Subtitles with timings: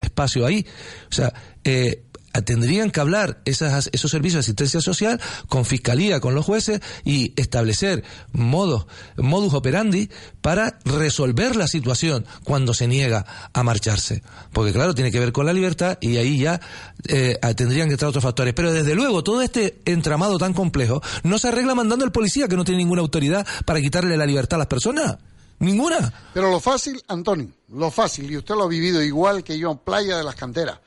[0.00, 0.66] espacio ahí.
[1.10, 1.32] O sea,
[1.64, 2.04] eh,
[2.44, 7.32] tendrían que hablar esas, esos servicios de asistencia social con fiscalía, con los jueces y
[7.36, 8.86] establecer modos,
[9.16, 10.08] modus operandi
[10.40, 14.22] para resolver la situación cuando se niega a marcharse.
[14.52, 16.60] Porque claro, tiene que ver con la libertad y ahí ya
[17.08, 18.54] eh, tendrían que estar otros factores.
[18.54, 22.56] Pero desde luego, todo este entramado tan complejo no se arregla mandando al policía que
[22.56, 25.18] no tiene ninguna autoridad para quitarle la libertad a las personas.
[25.58, 26.12] Ninguna.
[26.32, 29.78] Pero lo fácil, Antonio, lo fácil, y usted lo ha vivido igual que yo en
[29.78, 30.78] Playa de las Canteras.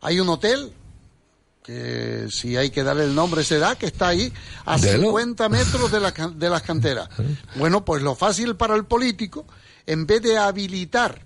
[0.00, 0.72] Hay un hotel
[1.64, 4.30] que si hay que darle el nombre se da, que está ahí
[4.66, 7.08] a 50 metros de, la, de las canteras.
[7.56, 9.46] Bueno, pues lo fácil para el político,
[9.86, 11.22] en vez de habilitar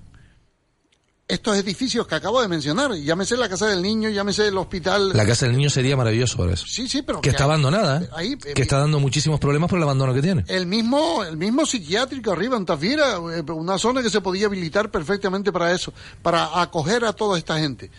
[1.28, 5.10] estos edificios que acabo de mencionar, llámese la Casa del Niño, llámese el hospital.
[5.14, 6.64] La Casa del Niño sería maravilloso por eso.
[6.66, 7.20] Sí, sí, pero.
[7.20, 8.08] Que, está abandonada, ¿eh?
[8.14, 10.44] Ahí, que está dando muchísimos problemas por el abandono que tiene.
[10.48, 14.90] El mismo, el mismo psiquiátrico arriba en Tafira, eh, una zona que se podía habilitar
[14.90, 17.90] perfectamente para eso, para acoger a toda esta gente.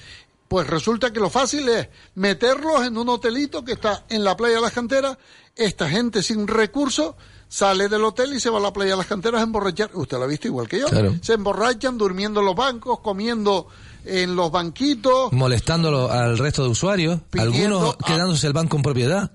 [0.47, 4.55] Pues resulta que lo fácil es meterlos en un hotelito que está en la playa
[4.55, 5.19] de las canteras,
[5.55, 7.13] esta gente sin recursos
[7.49, 9.89] sale del hotel y se va a la playa de las canteras a emborrachar.
[9.95, 10.85] Usted lo ha visto igual que yo.
[11.21, 13.67] Se emborrachan durmiendo en los bancos, comiendo
[14.05, 15.33] en los banquitos.
[15.33, 17.19] Molestándolo al resto de usuarios.
[17.37, 19.31] algunos quedándose el banco en propiedad.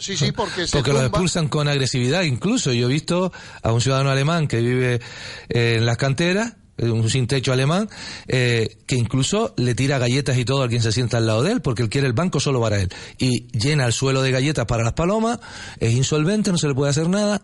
[0.00, 2.22] sí, sí, porque se Porque los expulsan con agresividad.
[2.22, 3.32] Incluso yo he visto
[3.62, 5.00] a un ciudadano alemán que vive
[5.48, 7.88] en las canteras un sin techo alemán,
[8.28, 11.52] eh, que incluso le tira galletas y todo a quien se sienta al lado de
[11.52, 12.88] él, porque él quiere el banco solo para él.
[13.18, 15.38] Y llena el suelo de galletas para las palomas,
[15.78, 17.40] es insolvente, no se le puede hacer nada,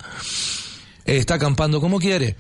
[1.05, 2.37] está acampando como quiere.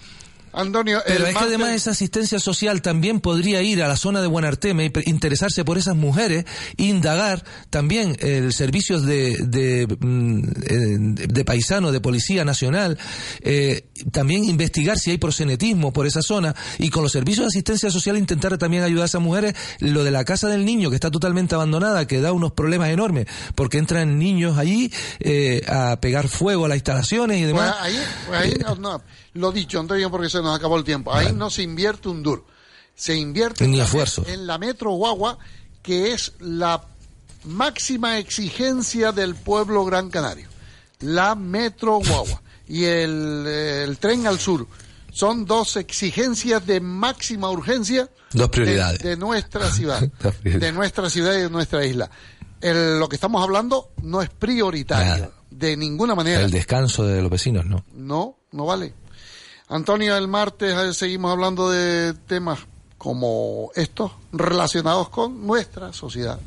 [0.52, 4.26] Antonio, Pero es que además esa asistencia social también podría ir a la zona de
[4.26, 6.44] Buenarteme y interesarse por esas mujeres,
[6.76, 10.96] indagar también el servicios de, de, mm, eh,
[11.28, 12.98] de, paisano, de policía nacional,
[13.40, 17.90] eh, también investigar si hay prosenetismo por esa zona y con los servicios de asistencia
[17.90, 19.54] social intentar también ayudar a esas mujeres.
[19.80, 23.26] Lo de la casa del niño que está totalmente abandonada, que da unos problemas enormes,
[23.54, 27.74] porque entran niños allí eh, a pegar fuego a las instalaciones y demás.
[27.78, 29.02] Pues ahí, pues ahí no
[29.34, 31.12] lo dicho, Antonio, porque se nos acabó el tiempo.
[31.12, 32.44] Ahí no se invierte un duro.
[32.94, 35.38] Se invierte en, la, Metro Guagua,
[35.82, 36.84] que es la
[37.44, 40.48] máxima exigencia del pueblo gran canario.
[41.00, 44.66] La Metro Guagua y el, tren al sur
[45.12, 49.00] son dos exigencias de máxima urgencia dos prioridades.
[49.00, 50.02] De, nuestra ciudad,
[50.42, 52.10] de nuestra ciudad y de nuestra isla.
[52.60, 56.40] lo que estamos hablando no es prioritario, de ninguna manera.
[56.40, 57.84] El descanso de los vecinos, ¿no?
[57.94, 58.92] No, no vale.
[59.68, 62.60] Antonio, el martes eh, seguimos hablando de temas
[62.96, 66.38] como estos relacionados con nuestra sociedad.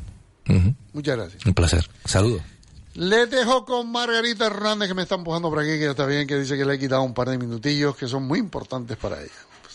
[0.92, 1.46] Muchas gracias.
[1.46, 1.88] Un placer.
[2.04, 2.42] Saludos.
[2.94, 6.38] Les dejo con Margarita Hernández que me está empujando por aquí, que está bien, que
[6.38, 9.30] dice que le he quitado un par de minutillos que son muy importantes para ella.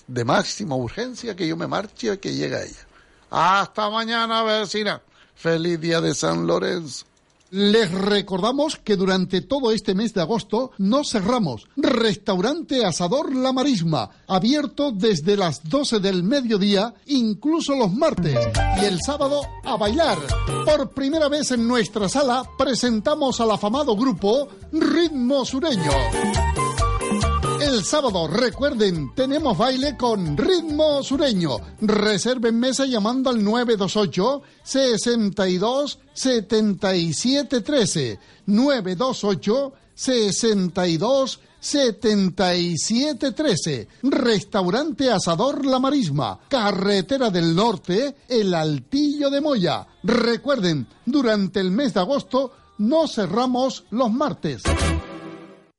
[0.05, 2.87] De máxima urgencia que yo me marche y que llegue ella.
[3.31, 5.01] Hasta mañana, vecina.
[5.35, 7.05] Feliz día de San Lorenzo.
[7.51, 11.67] Les recordamos que durante todo este mes de agosto no cerramos.
[11.77, 18.37] Restaurante Asador La Marisma, abierto desde las 12 del mediodía, incluso los martes.
[18.81, 20.17] Y el sábado a bailar.
[20.65, 25.91] Por primera vez en nuestra sala presentamos al afamado grupo Ritmo Sureño.
[27.67, 31.57] El sábado, recuerden, tenemos baile con ritmo sureño.
[31.81, 38.19] Reserven mesa llamando al 928 62 77 13.
[38.45, 43.87] 928 62 77 13.
[44.03, 49.85] Restaurante Asador La Marisma, Carretera del Norte, El Altillo de Moya.
[50.03, 54.63] Recuerden, durante el mes de agosto no cerramos los martes.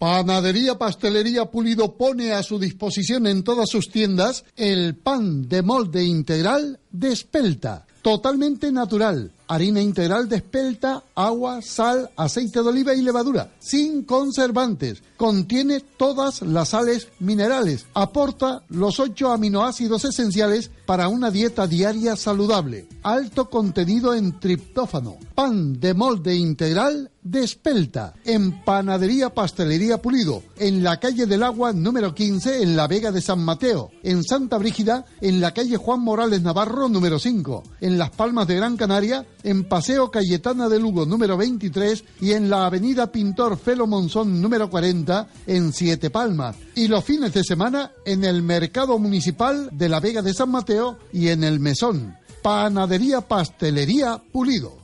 [0.00, 6.02] Panadería Pastelería Pulido pone a su disposición en todas sus tiendas el pan de molde
[6.02, 13.02] integral de espelta, totalmente natural harina integral de espelta, agua, sal, aceite de oliva y
[13.02, 15.02] levadura, sin conservantes.
[15.16, 17.84] Contiene todas las sales minerales.
[17.92, 22.86] Aporta los ocho aminoácidos esenciales para una dieta diaria saludable.
[23.02, 25.18] Alto contenido en triptófano.
[25.34, 28.14] Pan de molde integral de espelta.
[28.24, 30.42] En Panadería Pastelería Pulido.
[30.56, 33.90] En la calle del Agua número 15 en la Vega de San Mateo.
[34.02, 37.62] En Santa Brígida en la calle Juan Morales Navarro número 5.
[37.80, 42.50] En Las Palmas de Gran Canaria en Paseo Cayetana de Lugo número 23 y en
[42.50, 46.56] la Avenida Pintor Felo Monzón número 40 en Siete Palmas.
[46.74, 50.98] Y los fines de semana en el Mercado Municipal de la Vega de San Mateo
[51.12, 52.16] y en el Mesón.
[52.42, 54.79] Panadería Pastelería Pulido.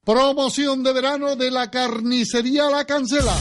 [0.03, 3.35] Promoción de verano de la carnicería La Cancela.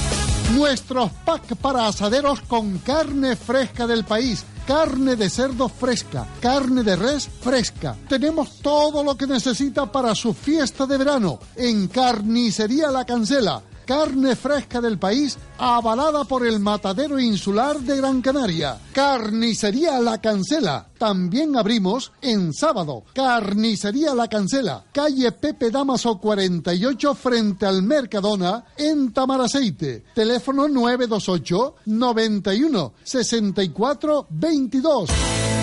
[0.55, 6.97] Nuestros packs para asaderos con carne fresca del país carne de cerdo fresca, carne de
[6.97, 7.97] res fresca.
[8.09, 14.37] Tenemos todo lo que necesita para su fiesta de verano en Carnicería La Cancela carne
[14.37, 18.79] fresca del país avalada por el Matadero Insular de Gran Canaria.
[18.93, 20.89] Carnicería La Cancela.
[20.99, 23.05] También abrimos en sábado.
[23.15, 24.85] Carnicería La Cancela.
[24.93, 30.05] Calle Pepe Damaso 48 frente al Mercadona en Tamaraceite.
[30.15, 35.56] Teléfono 928 91 64 22.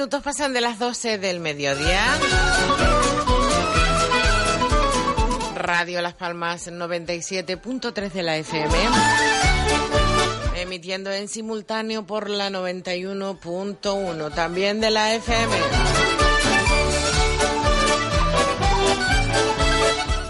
[0.00, 2.02] Minutos pasan de las doce del mediodía.
[5.56, 8.74] Radio Las Palmas 97.3 de la FM.
[10.56, 15.56] Emitiendo en simultáneo por la 91.1, también de la FM.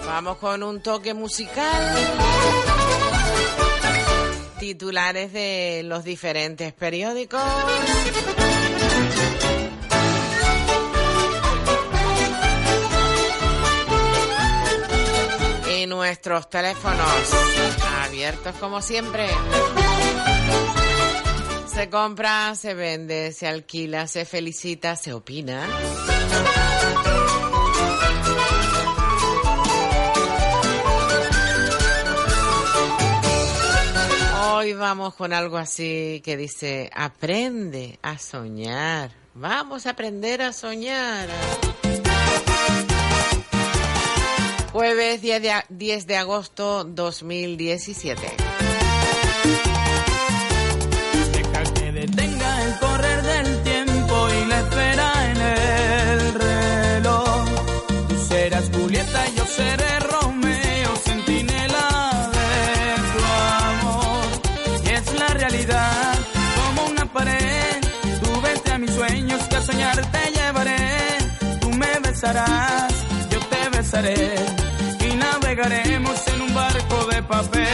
[0.05, 1.95] Vamos con un toque musical.
[4.59, 7.41] Titulares de los diferentes periódicos.
[16.01, 17.35] Nuestros teléfonos
[18.07, 19.29] abiertos como siempre.
[21.67, 25.63] Se compra, se vende, se alquila, se felicita, se opina.
[34.55, 39.11] Hoy vamos con algo así que dice, aprende a soñar.
[39.35, 41.29] Vamos a aprender a soñar.
[44.73, 48.21] Jueves 10 de, 10 de agosto 2017.
[51.33, 57.45] Deja que detenga el correr del tiempo y la espera en el reloj.
[58.09, 63.25] Tú serás Julieta, yo seré Romeo, centinela de tu
[63.65, 64.25] amor.
[64.85, 66.15] Y es la realidad
[66.55, 67.81] como una pared.
[68.23, 71.19] Tú vete a mis sueños que a soñar te llevaré.
[71.61, 72.93] Tú me besarás,
[73.31, 74.60] yo te besaré.
[75.51, 77.67] Navegaremos en un barco de papel.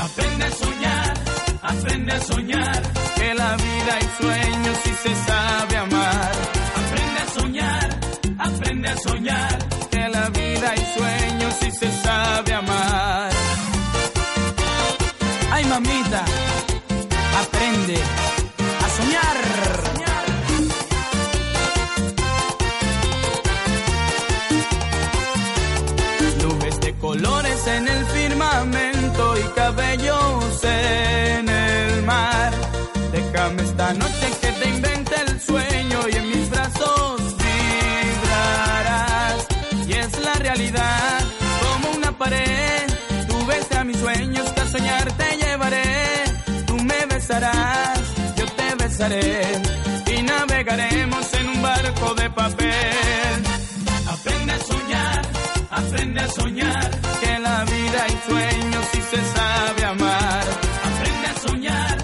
[0.00, 1.14] Aprende a soñar,
[1.60, 2.82] aprende a soñar,
[3.16, 6.32] que la vida hay sueños y se sabe amar.
[6.80, 8.00] Aprende a soñar,
[8.38, 9.58] aprende a soñar,
[9.90, 13.30] que la vida hay sueños y se sabe amar.
[15.52, 16.24] Ay mamita,
[17.42, 18.02] aprende
[27.76, 32.52] en el firmamento y cabellos en el mar.
[33.12, 37.20] Déjame esta noche que te invente el sueño y en mis brazos
[38.16, 39.46] vibrarás.
[39.86, 41.20] Y es la realidad
[41.62, 42.86] como una pared.
[43.28, 46.24] Tú vete a mis sueños que a soñar te llevaré.
[46.66, 48.00] Tú me besarás,
[48.36, 49.42] yo te besaré.
[50.14, 53.42] Y navegaremos en un barco de papel.
[54.08, 54.77] Aprende a soñar,
[55.78, 60.44] aprende a soñar, que la vida hay sueños y se sabe amar.
[60.88, 61.96] Aprende a soñar,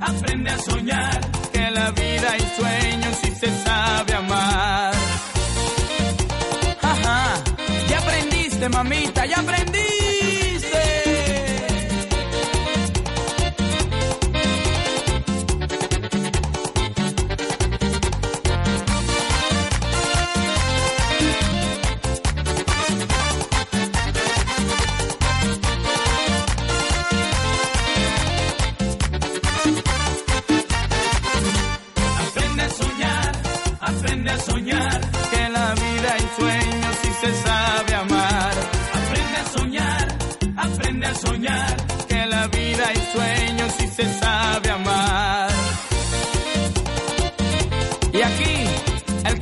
[0.00, 1.20] aprende a soñar,
[1.52, 4.92] que la vida hay sueños y se sabe amar.
[6.82, 7.42] Ajá,
[7.88, 10.41] ya aprendiste, mamita, ya aprendiste.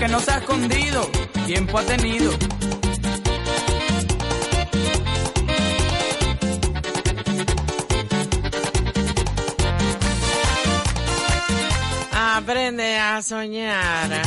[0.01, 1.11] Que nos ha escondido,
[1.45, 2.33] tiempo ha tenido.
[12.13, 14.23] Aprende a soñar.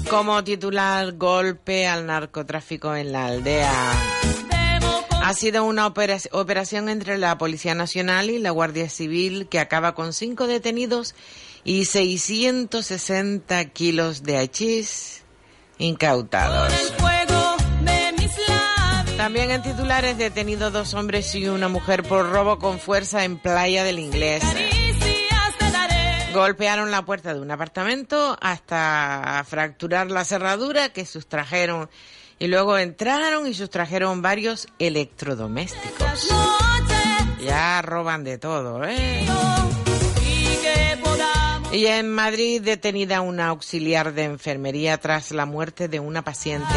[0.09, 3.93] Como titular, golpe al narcotráfico en la aldea.
[5.27, 9.93] Ha sido una opera- operación entre la Policía Nacional y la Guardia Civil que acaba
[9.93, 11.15] con cinco detenidos
[11.65, 15.23] y 660 kilos de hachís
[15.79, 16.71] incautados.
[19.17, 23.83] También en titulares detenidos dos hombres y una mujer por robo con fuerza en Playa
[23.83, 24.41] del Inglés.
[26.33, 31.89] Golpearon la puerta de un apartamento hasta fracturar la cerradura que sustrajeron
[32.39, 36.29] Y luego entraron y sustrajeron varios electrodomésticos.
[37.43, 39.25] Ya roban de todo, ¿eh?
[41.71, 46.73] Y en Madrid detenida una auxiliar de enfermería tras la muerte de una paciente.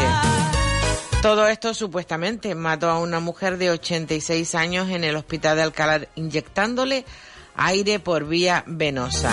[1.21, 6.07] Todo esto supuestamente mató a una mujer de 86 años en el hospital de Alcalá
[6.15, 7.05] inyectándole
[7.55, 9.31] aire por vía venosa.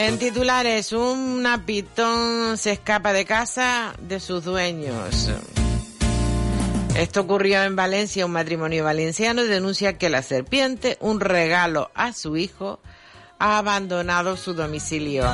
[0.00, 5.28] En titulares, un pitón se escapa de casa de sus dueños.
[6.96, 8.24] Esto ocurrió en Valencia.
[8.24, 12.78] Un matrimonio valenciano denuncia que la serpiente, un regalo a su hijo,
[13.40, 15.28] ha abandonado su domicilio.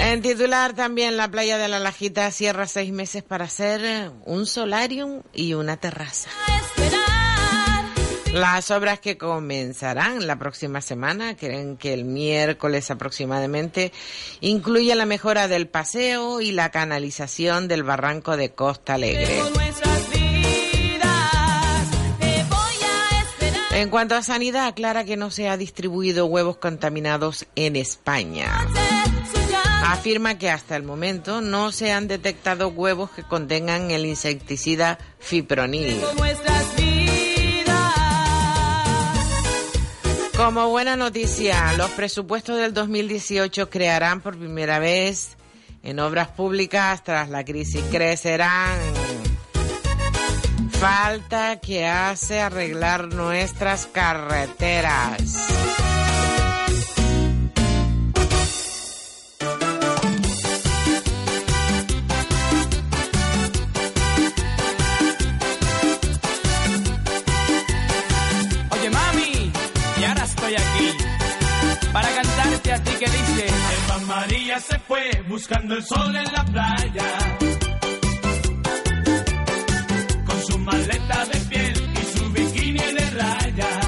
[0.00, 5.20] En titular también la playa de la Lajita cierra seis meses para hacer un solarium
[5.34, 6.30] y una terraza.
[8.32, 13.92] Las obras que comenzarán la próxima semana, creen que el miércoles aproximadamente,
[14.40, 19.40] incluye la mejora del paseo y la canalización del barranco de Costa Alegre.
[23.72, 28.66] En cuanto a sanidad, aclara que no se ha distribuido huevos contaminados en España.
[29.84, 36.00] Afirma que hasta el momento no se han detectado huevos que contengan el insecticida fipronil.
[40.46, 45.36] Como buena noticia, los presupuestos del 2018 crearán por primera vez
[45.82, 47.82] en obras públicas tras la crisis.
[47.90, 48.78] Crecerán.
[50.70, 55.34] Falta que hace arreglar nuestras carreteras.
[74.28, 77.38] María se fue buscando el sol en la playa
[80.26, 83.86] con su maleta de piel y su bikini de rayas.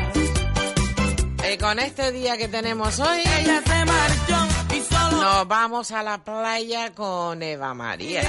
[1.52, 6.04] Y con este día que tenemos hoy, ella se marchó y solo nos vamos a
[6.04, 8.22] la playa con Eva María.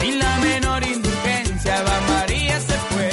[0.00, 3.10] Sin la menor indulgencia, Eva María se fue.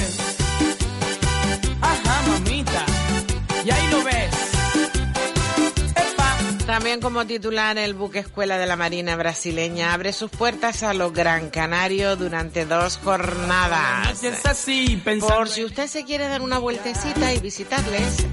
[1.81, 2.85] Ajá, mamita,
[3.65, 4.38] y ahí lo ves.
[6.69, 11.11] También como titular, el buque Escuela de la Marina Brasileña abre sus puertas a los
[11.11, 14.21] Gran Canario durante dos jornadas.
[15.19, 18.23] Por si usted se quiere dar una vueltecita y visitarles.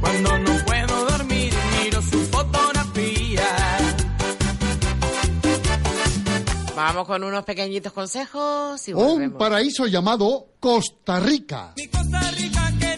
[0.00, 1.52] Cuando no puedo dormir,
[1.82, 3.48] miro su fotografía.
[6.76, 11.72] Vamos con unos pequeñitos consejos y Un paraíso llamado Costa Rica.
[11.76, 12.89] Mi Costa Rica querida.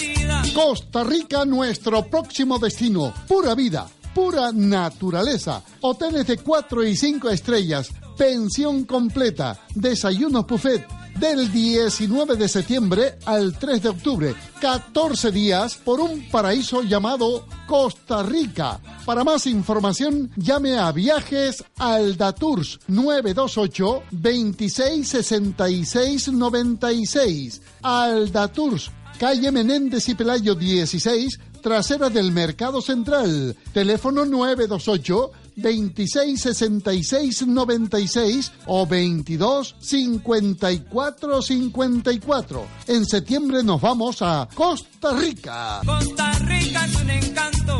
[0.50, 3.14] Costa Rica, nuestro próximo destino.
[3.26, 5.62] Pura vida, pura naturaleza.
[5.80, 7.88] Hoteles de 4 y 5 estrellas.
[8.18, 9.58] Pensión completa.
[9.74, 10.86] Desayunos buffet.
[11.18, 14.34] Del 19 de septiembre al 3 de octubre.
[14.60, 18.78] 14 días por un paraíso llamado Costa Rica.
[19.06, 27.62] Para más información, llame a Viajes Aldatours 928 2666 96.
[27.82, 33.56] Aldatours calle Menéndez y Pelayo 16, trasera del Mercado Central.
[33.72, 42.66] Teléfono 928 2666 96 o 22 54 54.
[42.88, 45.80] En septiembre nos vamos a Costa Rica.
[45.84, 47.78] Costa Rica es un encanto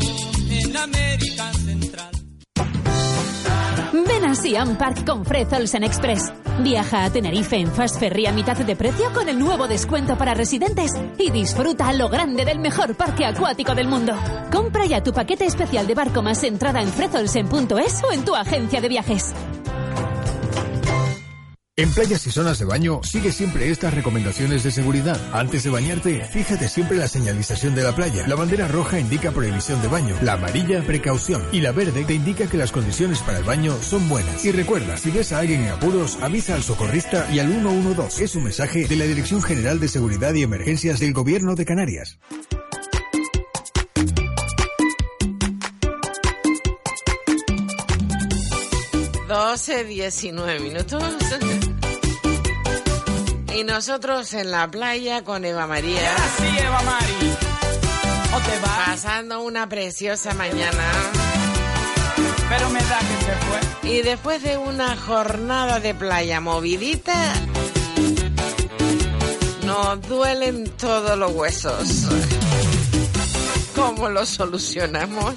[0.51, 1.53] en América.
[3.93, 5.23] Ven a Siam Park con
[5.55, 6.33] Olsen Express.
[6.61, 10.33] Viaja a Tenerife en Fast Ferry a mitad de precio con el nuevo descuento para
[10.33, 14.15] residentes y disfruta lo grande del mejor parque acuático del mundo.
[14.51, 18.81] Compra ya tu paquete especial de barco más entrada en frezolsen.es o en tu agencia
[18.81, 19.35] de viajes.
[21.75, 25.19] En playas y zonas de baño, sigue siempre estas recomendaciones de seguridad.
[25.33, 28.29] Antes de bañarte, fíjate siempre la señalización de la playa.
[28.29, 32.47] La bandera roja indica prohibición de baño, la amarilla, precaución, y la verde te indica
[32.47, 34.45] que las condiciones para el baño son buenas.
[34.45, 38.23] Y recuerda, si ves a alguien en apuros, avisa al socorrista y al 112.
[38.23, 42.19] Es un mensaje de la Dirección General de Seguridad y Emergencias del Gobierno de Canarias.
[49.33, 51.03] 12, 19 minutos.
[53.55, 56.15] Y nosotros en la playa con Eva María.
[56.17, 57.37] Así, Eva María.
[58.35, 58.87] ¿O te vas?
[58.87, 60.85] Pasando una preciosa mañana.
[62.49, 63.91] Pero me da que se fue.
[63.91, 67.33] Y después de una jornada de playa movidita,
[69.65, 72.07] nos duelen todos los huesos.
[73.75, 75.35] Cómo lo solucionamos.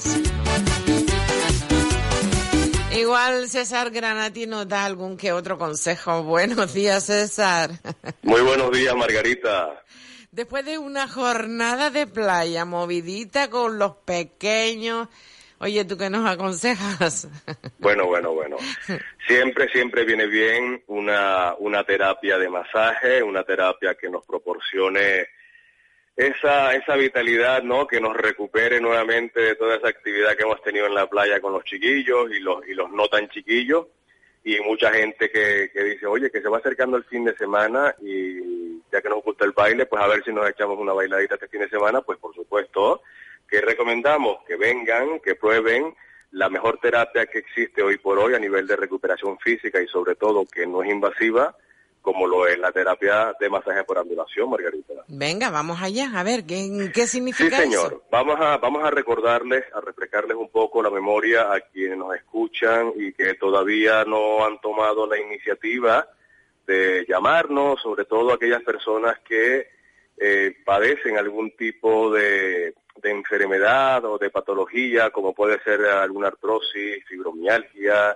[2.95, 6.23] Igual César Granati nos da algún que otro consejo.
[6.35, 7.71] Buenos días, César.
[8.21, 9.83] Muy buenos días, Margarita.
[10.31, 15.09] Después de una jornada de playa movidita con los pequeños,
[15.59, 17.27] oye, ¿tú qué nos aconsejas?
[17.79, 18.57] Bueno, bueno, bueno.
[19.27, 25.27] Siempre, siempre viene bien una, una terapia de masaje, una terapia que nos proporcione
[26.15, 27.87] esa, esa vitalidad, ¿no?
[27.87, 31.53] Que nos recupere nuevamente de toda esa actividad que hemos tenido en la playa con
[31.53, 33.87] los chiquillos y los, y los no tan chiquillos.
[34.43, 37.95] Y mucha gente que, que dice, oye, que se va acercando el fin de semana
[37.99, 41.35] y ya que nos gusta el baile, pues a ver si nos echamos una bailadita
[41.35, 43.01] este fin de semana, pues por supuesto,
[43.49, 45.95] que recomendamos que vengan, que prueben
[46.31, 50.15] la mejor terapia que existe hoy por hoy a nivel de recuperación física y sobre
[50.15, 51.55] todo que no es invasiva,
[52.05, 54.93] como lo es la terapia de masaje por ambulación, Margarita.
[55.07, 58.03] Venga, vamos allá, a ver, ¿qué, qué significa Sí, señor.
[58.11, 62.93] Vamos a, vamos a recordarles, a refrescarles un poco la memoria a quienes nos escuchan
[62.95, 66.07] y que todavía no han tomado la iniciativa
[66.67, 69.67] de llamarnos, sobre todo aquellas personas que
[70.17, 77.03] eh, padecen algún tipo de, de enfermedad o de patología, como puede ser alguna artrosis,
[77.07, 78.15] fibromialgia,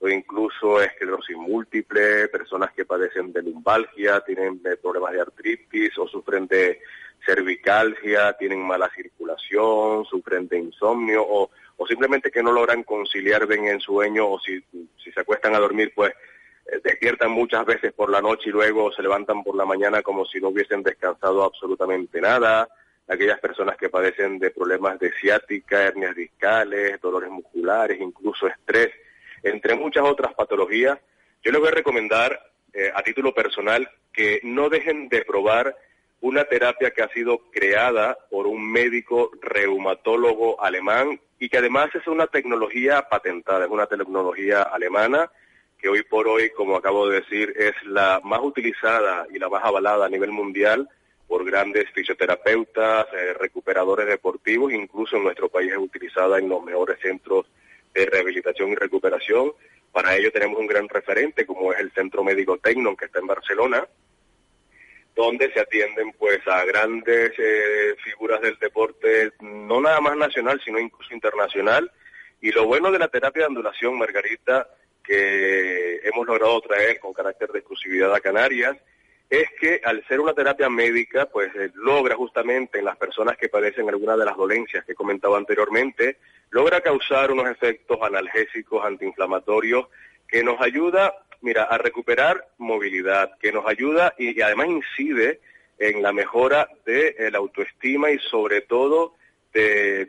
[0.00, 6.08] o incluso esclerosis múltiple, personas que padecen de lumbalgia, tienen eh, problemas de artritis o
[6.08, 6.80] sufren de
[7.24, 13.66] cervicalgia, tienen mala circulación, sufren de insomnio o, o simplemente que no logran conciliar bien
[13.66, 14.58] el sueño o si,
[15.02, 16.14] si se acuestan a dormir pues
[16.66, 20.24] eh, despiertan muchas veces por la noche y luego se levantan por la mañana como
[20.24, 22.68] si no hubiesen descansado absolutamente nada.
[23.06, 28.90] Aquellas personas que padecen de problemas de ciática, hernias discales, dolores musculares, incluso estrés,
[29.42, 30.98] entre muchas otras patologías,
[31.42, 32.40] yo les voy a recomendar
[32.72, 35.76] eh, a título personal que no dejen de probar
[36.20, 42.06] una terapia que ha sido creada por un médico reumatólogo alemán y que además es
[42.06, 45.30] una tecnología patentada, es una tecnología alemana
[45.78, 49.64] que hoy por hoy, como acabo de decir, es la más utilizada y la más
[49.64, 50.86] avalada a nivel mundial
[51.26, 56.98] por grandes fisioterapeutas, eh, recuperadores deportivos, incluso en nuestro país es utilizada en los mejores
[57.00, 57.46] centros
[57.94, 59.52] de rehabilitación y recuperación.
[59.92, 63.26] Para ello tenemos un gran referente como es el Centro Médico Tecnon que está en
[63.26, 63.86] Barcelona,
[65.14, 70.78] donde se atienden pues a grandes eh, figuras del deporte, no nada más nacional, sino
[70.78, 71.90] incluso internacional.
[72.40, 74.68] Y lo bueno de la terapia de ondulación, Margarita,
[75.04, 78.76] que hemos logrado traer con carácter de exclusividad a Canarias,
[79.30, 83.48] es que al ser una terapia médica, pues eh, logra justamente en las personas que
[83.48, 86.16] padecen alguna de las dolencias que he comentado anteriormente,
[86.50, 89.86] logra causar unos efectos analgésicos, antiinflamatorios,
[90.26, 95.40] que nos ayuda, mira, a recuperar movilidad, que nos ayuda y, además incide
[95.78, 99.14] en la mejora de eh, la autoestima y sobre todo
[99.52, 100.08] de,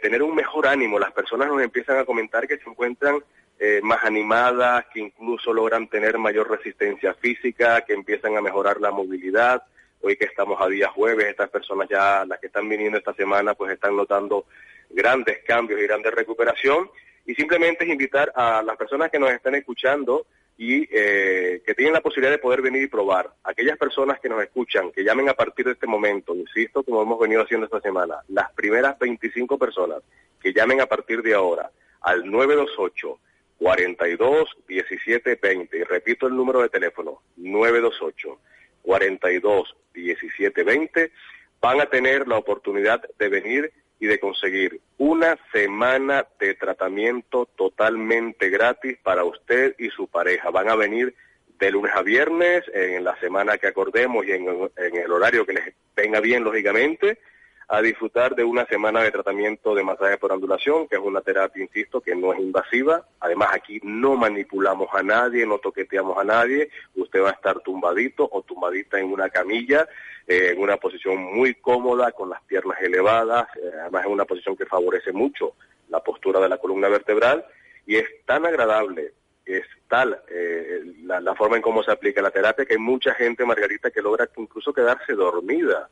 [0.00, 0.98] tener un mejor ánimo.
[0.98, 3.22] Las personas nos empiezan a comentar que se encuentran
[3.62, 8.90] eh, más animadas, que incluso logran tener mayor resistencia física, que empiezan a mejorar la
[8.90, 9.62] movilidad.
[10.00, 13.52] Hoy que estamos a día jueves, estas personas ya, las que están viniendo esta semana,
[13.52, 14.46] pues están notando
[14.88, 16.90] grandes cambios y grandes recuperación.
[17.26, 20.24] Y simplemente es invitar a las personas que nos están escuchando
[20.56, 23.30] y eh, que tienen la posibilidad de poder venir y probar.
[23.44, 27.20] Aquellas personas que nos escuchan, que llamen a partir de este momento, insisto, como hemos
[27.20, 29.98] venido haciendo esta semana, las primeras 25 personas
[30.40, 31.70] que llamen a partir de ahora
[32.00, 33.18] al 928
[33.60, 38.40] 42 17 20 y repito el número de teléfono 928
[38.82, 41.12] 42 17 20
[41.60, 48.48] van a tener la oportunidad de venir y de conseguir una semana de tratamiento totalmente
[48.48, 50.48] gratis para usted y su pareja.
[50.48, 51.14] Van a venir
[51.58, 54.46] de lunes a viernes, en la semana que acordemos y en,
[54.78, 57.18] en el horario que les venga bien, lógicamente,
[57.72, 61.62] a disfrutar de una semana de tratamiento de masaje por ondulación, que es una terapia,
[61.62, 63.06] insisto, que no es invasiva.
[63.20, 66.68] Además, aquí no manipulamos a nadie, no toqueteamos a nadie.
[66.96, 69.88] Usted va a estar tumbadito o tumbadita en una camilla,
[70.26, 73.46] eh, en una posición muy cómoda, con las piernas elevadas.
[73.56, 75.54] Eh, además, es una posición que favorece mucho
[75.90, 77.46] la postura de la columna vertebral
[77.86, 79.12] y es tan agradable
[79.46, 83.14] es tal eh, la, la, forma en cómo se aplica la terapia que hay mucha
[83.14, 85.88] gente, Margarita, que logra incluso quedarse dormida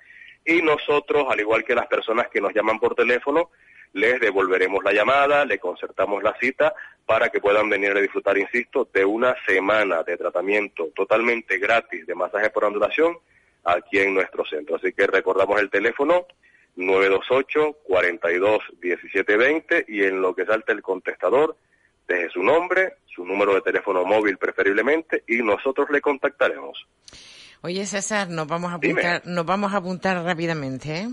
[0.45, 3.50] Y nosotros, al igual que las personas que nos llaman por teléfono,
[3.93, 6.73] les devolveremos la llamada, le concertamos la cita
[7.06, 12.15] para que puedan venir a disfrutar, insisto, de una semana de tratamiento totalmente gratis de
[12.15, 13.17] masaje por ondulación
[13.63, 14.75] aquí en nuestro centro.
[14.75, 16.28] Así que recordamos el teléfono
[16.75, 21.56] 928 42 1720 y en lo que salta el contestador
[22.08, 26.86] deje su nombre, su número de teléfono móvil preferiblemente y nosotros le contactaremos.
[27.62, 31.08] Oye César, nos vamos a apuntar, nos vamos a apuntar rápidamente, ¿eh?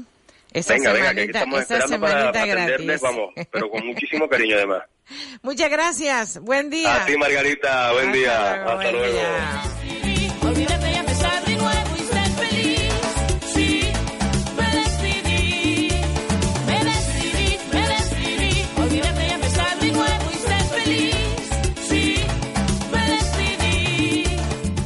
[0.53, 3.01] Esa venga, semanita, venga, que estamos esa esperando para, gratis.
[3.01, 4.83] vamos, pero con muchísimo cariño además.
[5.43, 7.03] Muchas gracias, buen día.
[7.03, 9.13] A ti Margarita, buen Hasta día, luego, hasta buen luego.
[9.13, 9.63] Día.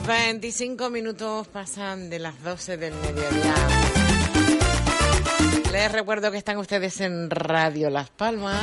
[0.06, 3.54] Veinticinco minutos pasan de las 12 del mediodía.
[5.72, 8.60] Les recuerdo que están ustedes en Radio Las Palmas.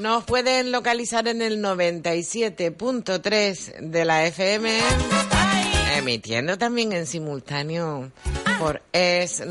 [0.00, 4.80] Nos pueden localizar en el 97.3 de la FM,
[5.96, 8.10] emitiendo también en simultáneo
[8.58, 9.50] por Es Radio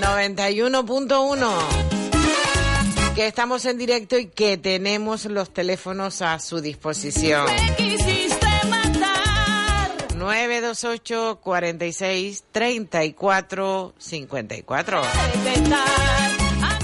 [0.00, 1.96] 91.1
[3.16, 7.46] que estamos en directo y que tenemos los teléfonos a su disposición.
[10.26, 15.02] 928 46 34 54.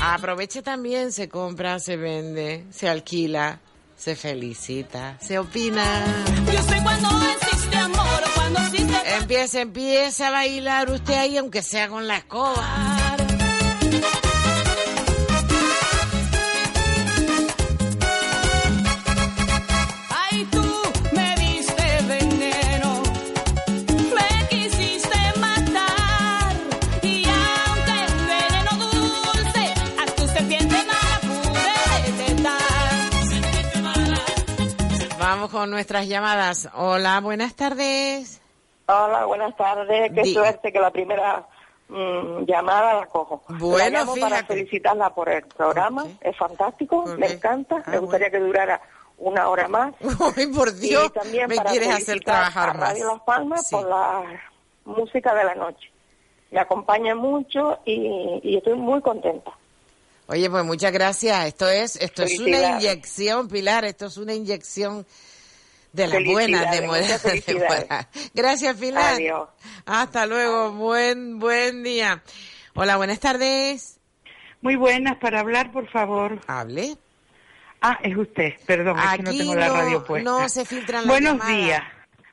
[0.00, 3.59] Aproveche también, se compra, se vende, se alquila,
[3.96, 5.85] se felicita, se opina.
[6.52, 7.09] Yo sé cuando
[7.40, 8.94] existe amor, cuando existe...
[9.18, 13.12] Empieza, empieza a bailar usted ahí, aunque sea con la escoba.
[35.48, 36.68] Con nuestras llamadas.
[36.74, 38.40] Hola, buenas tardes.
[38.87, 40.12] Hola, buenas tardes.
[40.12, 41.46] Qué suerte que la primera
[41.88, 43.42] mm, llamada la cojo.
[43.48, 46.07] Bueno, la para felicitarla por el programa.
[46.20, 47.83] Es fantástico, me encanta.
[47.87, 48.81] Ah, me gustaría que durara
[49.18, 49.94] una hora más.
[50.37, 52.90] Ay, por Dios, y también me quieres hacer trabajar más.
[52.90, 54.22] Radio Las Palmas por la
[54.85, 55.90] música de la noche.
[56.50, 59.52] Me acompaña mucho y, y estoy muy contenta.
[60.26, 61.46] Oye, pues muchas gracias.
[61.46, 63.85] Esto es, esto es una inyección, Pilar.
[63.85, 65.07] Esto es una inyección
[65.92, 69.20] de las buenas, de, buenas, Gracias, Pilar.
[69.87, 70.72] Hasta luego.
[70.72, 72.22] Buen, buen día.
[72.74, 73.98] Hola, buenas tardes.
[74.62, 76.40] Muy buenas, para hablar, por favor.
[76.46, 76.96] Hable.
[77.81, 80.31] Ah, es usted, perdón, es que no tengo la radio puesta.
[80.31, 81.83] No se filtran Buenos días.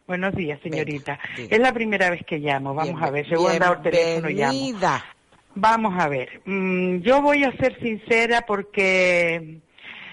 [0.05, 1.19] Buenos días, señorita.
[1.37, 2.73] es la primera vez que llamo.
[2.73, 4.99] Vamos a ver, según dado el teléfono llamo.
[5.55, 6.41] Vamos a ver.
[6.45, 9.59] Mm, yo voy a ser sincera porque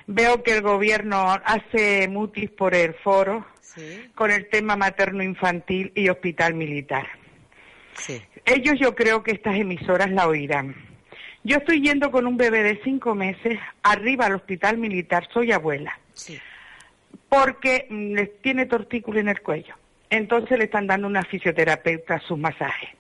[0.07, 3.45] Veo que el gobierno hace mutis por el foro
[4.15, 7.07] con el tema materno-infantil y hospital militar.
[8.45, 10.75] Ellos yo creo que estas emisoras la oirán.
[11.43, 15.99] Yo estoy yendo con un bebé de cinco meses arriba al hospital militar, soy abuela,
[17.29, 19.75] porque mm, les tiene tortícula en el cuello.
[20.11, 22.91] Entonces le están dando una fisioterapeuta a sus masajes.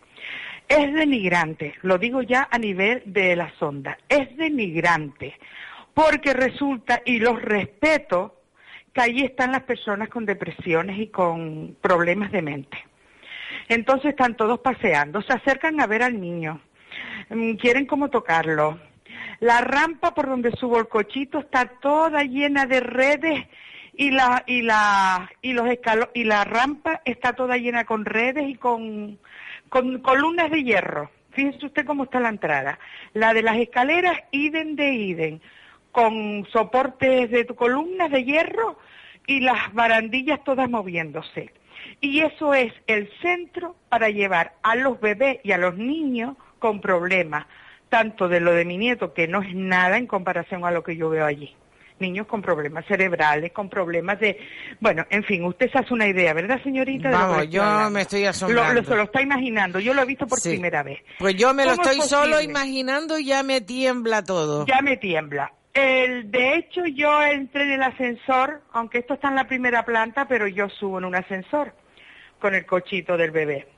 [0.68, 5.36] Es denigrante, lo digo ya a nivel de la sonda, es denigrante
[5.96, 8.42] porque resulta, y los respeto,
[8.92, 12.76] que allí están las personas con depresiones y con problemas de mente.
[13.66, 16.60] Entonces están todos paseando, se acercan a ver al niño,
[17.30, 18.78] mm, quieren como tocarlo.
[19.40, 23.46] La rampa por donde subo el cochito está toda llena de redes
[23.94, 25.66] y la y la y los
[26.12, 29.18] y la rampa está toda llena con redes y con,
[29.70, 31.10] con columnas de hierro.
[31.30, 32.78] Fíjese usted cómo está la entrada.
[33.14, 35.42] La de las escaleras, iden de iden
[35.96, 38.78] con soportes de columnas de hierro
[39.26, 41.50] y las barandillas todas moviéndose.
[42.02, 46.82] Y eso es el centro para llevar a los bebés y a los niños con
[46.82, 47.46] problemas,
[47.88, 50.98] tanto de lo de mi nieto, que no es nada en comparación a lo que
[50.98, 51.56] yo veo allí.
[51.98, 54.38] Niños con problemas cerebrales, con problemas de...
[54.80, 57.08] Bueno, en fin, usted se hace una idea, ¿verdad, señorita?
[57.08, 58.82] Vamos, yo me estoy asombrando.
[58.82, 60.98] Lo, se lo está imaginando, yo lo he visto por primera vez.
[61.18, 64.66] Pues yo me lo estoy solo imaginando y ya me tiembla todo.
[64.66, 69.34] Ya me tiembla El, de hecho, yo entré en el ascensor, aunque esto está en
[69.34, 71.74] la primera planta, pero yo subo en un ascensor
[72.40, 73.68] con el cochito del bebé.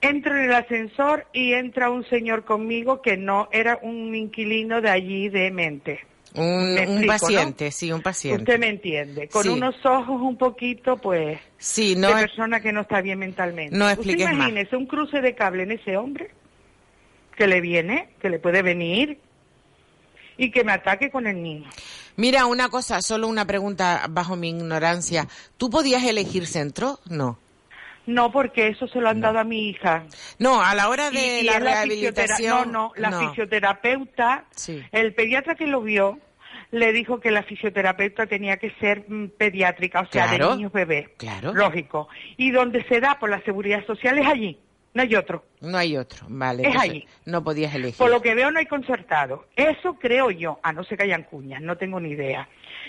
[0.00, 4.90] Entro en el ascensor y entra un señor conmigo que no era un inquilino de
[4.90, 6.06] allí de mente.
[6.34, 8.42] Un, paciente, sí, un paciente.
[8.42, 9.28] Usted me entiende.
[9.28, 13.76] Con unos ojos un poquito, pues, sí, no de persona que no está bien mentalmente.
[13.76, 16.30] No ¿Usted imagínese un cruce de cable en ese hombre
[17.36, 19.18] que le viene, que le puede venir,
[20.42, 21.68] y que me ataque con el niño.
[22.16, 25.28] Mira, una cosa, solo una pregunta bajo mi ignorancia.
[25.56, 26.98] ¿Tú podías elegir centro?
[27.08, 27.38] No.
[28.06, 30.02] No, porque eso se lo han dado a mi hija.
[30.40, 32.72] No, a la hora de la rehabilitación.
[32.72, 34.46] no, no, la fisioterapeuta,
[34.90, 36.18] el pediatra que lo vio,
[36.72, 41.10] le dijo que la fisioterapeuta tenía que ser mm, pediátrica, o sea, de niños bebés.
[41.18, 41.54] Claro.
[41.54, 42.08] Lógico.
[42.36, 44.58] Y donde se da por la seguridad social es allí.
[44.94, 45.44] No hay otro.
[45.60, 46.68] No hay otro, vale.
[46.68, 47.06] Es allí.
[47.24, 47.96] No podías elegir.
[47.96, 49.46] Por lo que veo no hay concertado.
[49.56, 52.48] Eso creo yo, a no que hayan cuñas, no tengo ni idea.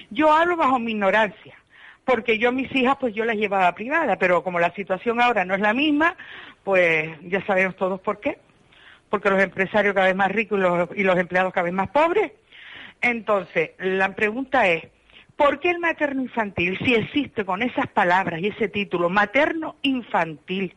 [0.09, 1.55] Yo hablo bajo mi ignorancia,
[2.03, 5.45] porque yo a mis hijas pues yo las llevaba privada, pero como la situación ahora
[5.45, 6.17] no es la misma,
[6.63, 8.37] pues ya sabemos todos por qué.
[9.09, 11.89] Porque los empresarios cada vez más ricos y los, y los empleados cada vez más
[11.89, 12.31] pobres.
[12.99, 14.85] Entonces, la pregunta es,
[15.37, 20.75] ¿por qué el materno infantil, si existe con esas palabras y ese título, materno infantil?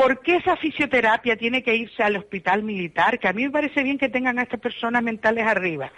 [0.00, 3.18] ¿Por qué esa fisioterapia tiene que irse al hospital militar?
[3.18, 5.92] Que a mí me parece bien que tengan a estas personas mentales arriba.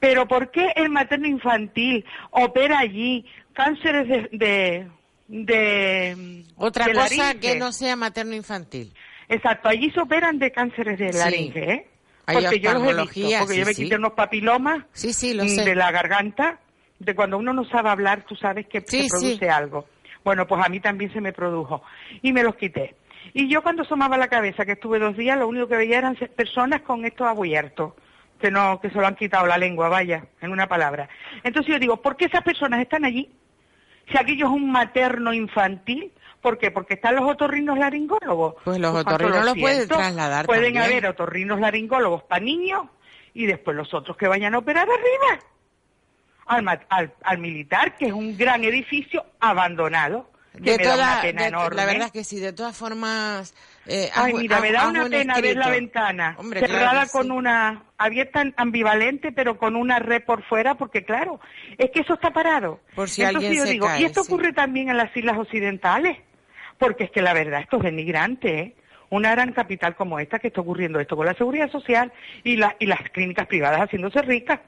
[0.00, 4.88] Pero ¿por qué el materno infantil opera allí cánceres de...
[5.28, 8.92] de, Otra cosa que no sea materno infantil.
[9.28, 11.86] Exacto, allí se operan de cánceres de laringe, ¿eh?
[12.26, 16.58] Porque yo los he visto, porque yo me quité unos papilomas de la garganta,
[16.98, 19.86] de cuando uno no sabe hablar, tú sabes que se produce algo.
[20.24, 21.82] Bueno, pues a mí también se me produjo
[22.20, 22.96] y me los quité.
[23.34, 26.16] Y yo cuando asomaba la cabeza, que estuve dos días, lo único que veía eran
[26.36, 27.94] personas con estos abiertos,
[28.40, 31.08] que no, que se lo han quitado la lengua, vaya, en una palabra.
[31.42, 33.30] Entonces yo digo, ¿por qué esas personas están allí?
[34.10, 36.70] Si aquello es un materno infantil, ¿por qué?
[36.70, 38.56] Porque están los otorrinos laringólogos.
[38.64, 42.86] Pues los pues otorrinos los pueden trasladar Pueden haber otorrinos laringólogos para niños
[43.32, 45.44] y después los otros que vayan a operar arriba.
[46.44, 51.22] Al, al militar, que es un gran edificio abandonado de toda,
[51.70, 53.54] La verdad es que sí, de todas formas...
[53.86, 59.32] Eh, Ay, mira, me da una pena ver la ventana cerrada con una abierta ambivalente,
[59.32, 61.40] pero con una red por fuera, porque claro,
[61.78, 62.80] es que eso está parado.
[62.94, 66.18] Por si alguien yo se digo, y esto ocurre también en las islas occidentales,
[66.78, 68.76] porque es que la verdad esto es denigrante, ¿eh?
[69.12, 72.10] Una gran capital como esta que está ocurriendo esto con la seguridad social
[72.44, 74.60] y, la, y las clínicas privadas haciéndose ricas.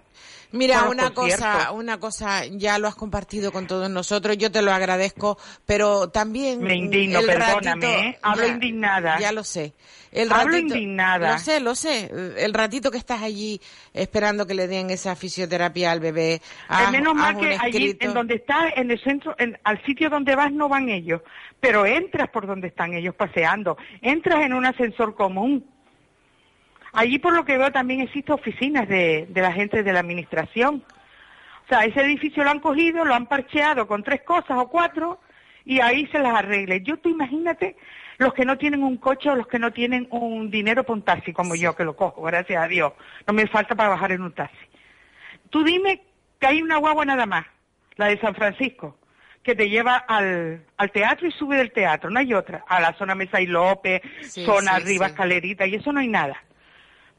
[0.52, 4.72] Mira, una cosa, una cosa, ya lo has compartido con todos nosotros, yo te lo
[4.72, 6.62] agradezco, pero también...
[6.62, 8.18] Me indigno, perdóname, ¿eh?
[8.22, 9.18] hablo indignada.
[9.18, 9.72] Ya lo sé.
[10.12, 11.32] El hablo indignada.
[11.32, 12.08] Lo sé, lo sé.
[12.38, 13.60] El ratito que estás allí
[13.92, 16.40] esperando que le den esa fisioterapia al bebé.
[16.68, 20.36] Haz, menos mal que allí, en donde está, en el centro, en, al sitio donde
[20.36, 21.20] vas no van ellos,
[21.64, 25.64] pero entras por donde están ellos paseando, entras en un ascensor común
[26.94, 30.84] Allí por lo que veo también existen oficinas de, de la gente de la administración.
[31.64, 35.20] O sea, ese edificio lo han cogido, lo han parcheado con tres cosas o cuatro
[35.64, 36.82] y ahí se las arregle.
[36.82, 37.76] Yo tú imagínate
[38.18, 41.02] los que no tienen un coche o los que no tienen un dinero para un
[41.02, 42.92] taxi, como yo que lo cojo, gracias a Dios.
[43.26, 44.66] No me falta para bajar en un taxi.
[45.50, 46.00] Tú dime
[46.38, 47.44] que hay una guagua nada más,
[47.96, 48.96] la de San Francisco,
[49.44, 52.64] que te lleva al, al teatro y sube del teatro, no hay otra.
[52.66, 56.42] A la zona Mesa y López, zona arriba, escalerita, y eso no hay nada.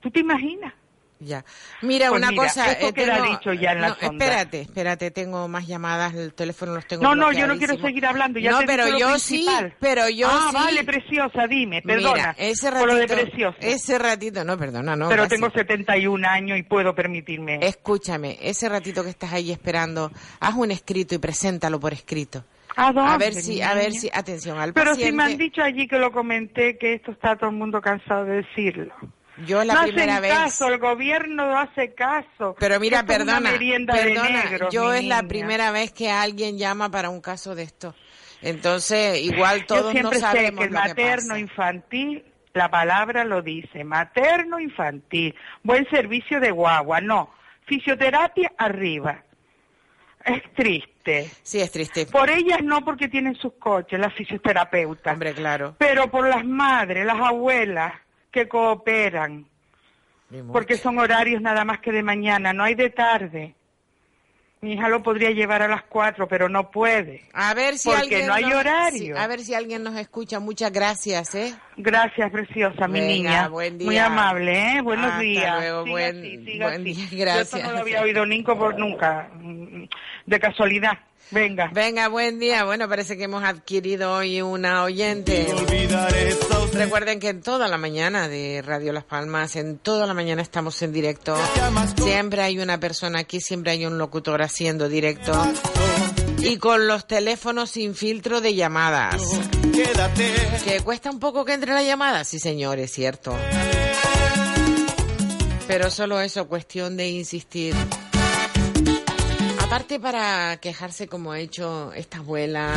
[0.02, 0.74] ¿Tú te imaginas?
[1.20, 1.46] Ya.
[1.82, 2.72] Mira, pues una cosa.
[2.72, 7.04] Esto eh, dicho ya en la Espérate, espérate, tengo más llamadas, el teléfono los tengo.
[7.04, 8.40] No, no, yo no quiero seguir hablando.
[8.40, 9.48] Ya no, pero yo sí,
[9.80, 10.56] pero yo ah, sí.
[10.56, 12.14] vale, preciosa, dime, perdona.
[12.14, 13.58] Mira, ese ratito, lo de preciosa.
[13.62, 15.08] Ese ratito, no, perdona, no.
[15.08, 17.60] Pero tengo 71 años y puedo permitirme.
[17.62, 22.44] Escúchame, ese ratito que estás ahí esperando, haz un escrito y preséntalo por escrito.
[22.78, 25.98] ¿A, ver si, a ver si, atención al Pero si me han dicho allí que
[25.98, 28.94] lo comenté, que esto está todo el mundo cansado de decirlo.
[29.46, 30.34] Yo la no primera vez.
[30.34, 32.56] caso, el gobierno no hace caso.
[32.60, 37.54] Pero mira, perdona, perdona, yo es la primera vez que alguien llama para un caso
[37.56, 37.94] de esto.
[38.42, 43.42] Entonces, igual todos yo siempre no sabemos sé que el materno infantil, la palabra lo
[43.42, 47.32] dice, materno infantil, buen servicio de guagua, no,
[47.66, 49.24] fisioterapia arriba.
[50.24, 51.30] Es triste.
[51.44, 52.08] Sí, es triste.
[52.08, 55.14] Por ellas no porque tienen sus coches, las fisioterapeutas.
[55.14, 55.76] Hombre, claro.
[55.78, 57.94] Pero por las madres, las abuelas,
[58.36, 59.46] que cooperan,
[60.52, 63.56] porque son horarios nada más que de mañana, no hay de tarde.
[64.60, 67.30] Mi hija lo podría llevar a las cuatro, pero no puede.
[67.34, 69.18] A ver si porque no hay horario.
[69.18, 70.40] a ver si alguien nos escucha.
[70.40, 71.56] Muchas gracias, ¿eh?
[71.78, 73.48] Gracias, preciosa, mi niña.
[73.48, 73.86] Buen día.
[73.86, 74.82] Muy amable, ¿eh?
[74.82, 75.60] Buenos días.
[75.60, 77.62] Luego, buen, buen día, gracias.
[77.62, 79.30] Yo no lo había oído Nico por nunca,
[80.26, 80.98] de casualidad.
[81.32, 81.70] Venga.
[81.74, 82.64] Venga, buen día.
[82.66, 85.48] Bueno, parece que hemos adquirido hoy una oyente.
[86.74, 90.82] Recuerden que en toda la mañana de Radio Las Palmas, en toda la mañana estamos
[90.82, 91.36] en directo.
[91.98, 95.34] Siempre hay una persona aquí, siempre hay un locutor haciendo directo.
[96.40, 99.22] Y con los teléfonos sin filtro de llamadas.
[100.64, 103.36] Que cuesta un poco que entre la llamada, sí señor, es cierto.
[105.68, 107.74] Pero solo eso, cuestión de insistir.
[109.76, 112.74] Aparte para quejarse como ha hecho esta abuela,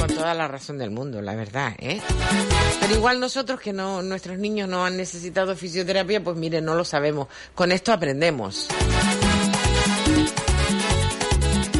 [0.00, 2.00] con toda la razón del mundo, la verdad, ¿eh?
[2.80, 6.84] Pero igual nosotros que no, nuestros niños no han necesitado fisioterapia, pues mire, no lo
[6.84, 7.28] sabemos.
[7.54, 8.66] Con esto aprendemos.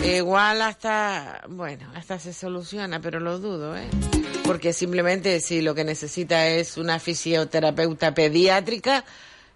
[0.05, 3.89] Igual hasta, bueno, hasta se soluciona, pero lo dudo, ¿eh?
[4.45, 9.05] Porque simplemente si lo que necesita es una fisioterapeuta pediátrica,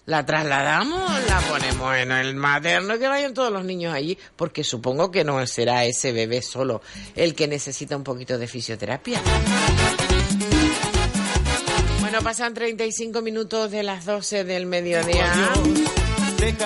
[0.09, 4.65] la trasladamos, la ponemos en el materno y que vayan todos los niños allí, porque
[4.65, 6.81] supongo que no será ese bebé solo
[7.15, 9.21] el que necesita un poquito de fisioterapia.
[12.01, 15.31] Bueno, pasan 35 minutos de las 12 del mediodía.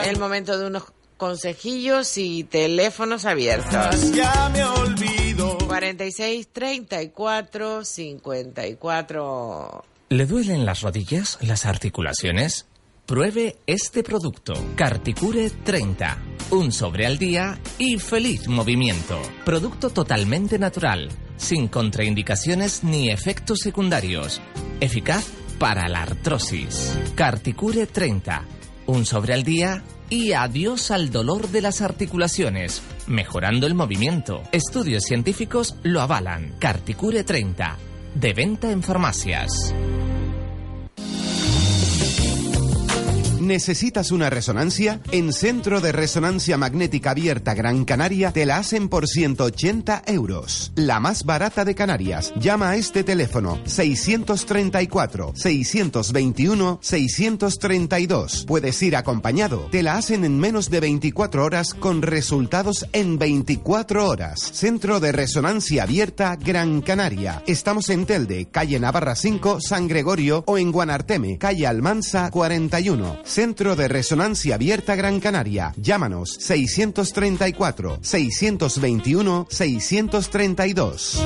[0.05, 0.85] El momento de unos
[1.17, 4.13] consejillos y teléfonos abiertos.
[4.13, 5.59] Ya me olvido.
[5.67, 9.85] 46 34 54.
[10.11, 12.67] ¿Le duelen las rodillas, las articulaciones?
[13.07, 16.19] Pruebe este producto, Carticure 30.
[16.51, 19.21] Un sobre al día y feliz movimiento.
[19.45, 24.41] Producto totalmente natural, sin contraindicaciones ni efectos secundarios.
[24.81, 25.27] Eficaz
[25.59, 26.97] para la artrosis.
[27.17, 28.45] Carticure 30.
[28.87, 34.43] Un sobre al día y adiós al dolor de las articulaciones, mejorando el movimiento.
[34.53, 36.55] Estudios científicos lo avalan.
[36.61, 37.77] Carticure 30.
[38.15, 39.75] De venta en farmacias.
[43.53, 45.03] ¿Necesitas una resonancia?
[45.11, 50.73] En Centro de Resonancia Magnética Abierta Gran Canaria te la hacen por 180 euros.
[50.75, 52.33] La más barata de Canarias.
[52.41, 58.47] Llama a este teléfono 634 621 632.
[58.47, 59.69] Puedes ir acompañado.
[59.71, 64.41] Te la hacen en menos de 24 horas con resultados en 24 horas.
[64.41, 67.43] Centro de Resonancia Abierta Gran Canaria.
[67.47, 73.19] Estamos en Telde, calle Navarra 5, San Gregorio o en Guanarteme, calle Almansa 41.
[73.25, 75.75] Centro de Resonancia Abierta Gran Canaria.
[75.77, 81.23] Llámanos 634 621 632.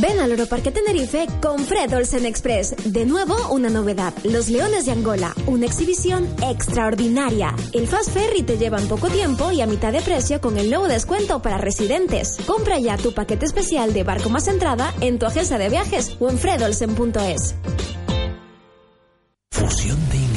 [0.00, 2.74] Ven al Oroparque Tenerife con Fred Olsen Express.
[2.84, 4.14] De nuevo, una novedad.
[4.24, 5.34] Los Leones de Angola.
[5.46, 7.54] Una exhibición extraordinaria.
[7.74, 10.70] El Fast Ferry te lleva en poco tiempo y a mitad de precio con el
[10.70, 12.38] nuevo descuento para residentes.
[12.46, 16.30] Compra ya tu paquete especial de barco más entrada en tu agencia de viajes o
[16.30, 17.54] en fredolsen.es.
[19.50, 20.29] Fusión de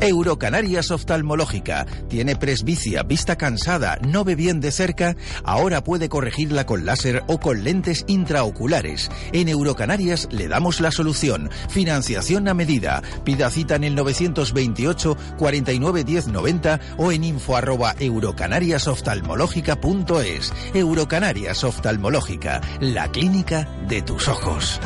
[0.02, 1.86] Eurocanarias Oftalmológica.
[2.08, 5.16] Tiene presbicia, vista cansada, no ve bien de cerca.
[5.44, 9.10] Ahora puede corregirla con láser o con lentes intraoculares.
[9.32, 11.50] En Eurocanarias le damos la solución.
[11.68, 13.02] Financiación a medida.
[13.24, 20.52] Pida cita en el 928 49 10 90 o en info arroba eurocanariasoftalmológica.es.
[20.74, 24.80] Eurocanarias Oftalmológica, la clínica de tus ojos.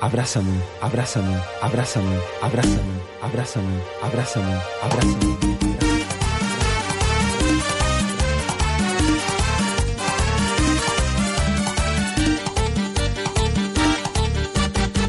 [0.00, 5.34] Abrázame, abrázame, abrázame, abrázame, abrázame, abrázame, abrázame.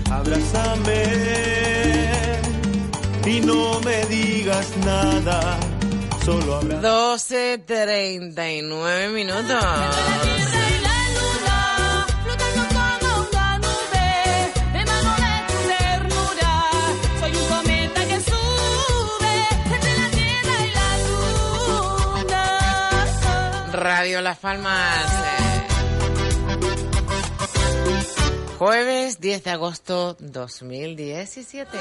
[0.09, 1.01] Abrázame
[3.29, 5.59] y no me digas nada,
[6.25, 6.81] solo abrázame.
[7.61, 10.78] 12.39 minutos.
[24.29, 25.11] Las Palmas.
[28.59, 31.75] Jueves 10 de agosto 2017.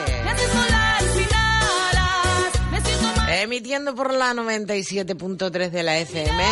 [3.43, 6.45] Emitiendo por la 97.3 de la FM.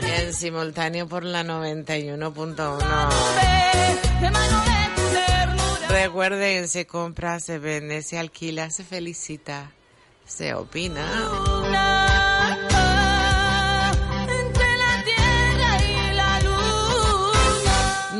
[0.00, 3.08] Y en simultáneo por la 91.1.
[5.90, 9.70] Recuerden, se compra, se vende, se alquila, se felicita,
[10.24, 11.57] se opina.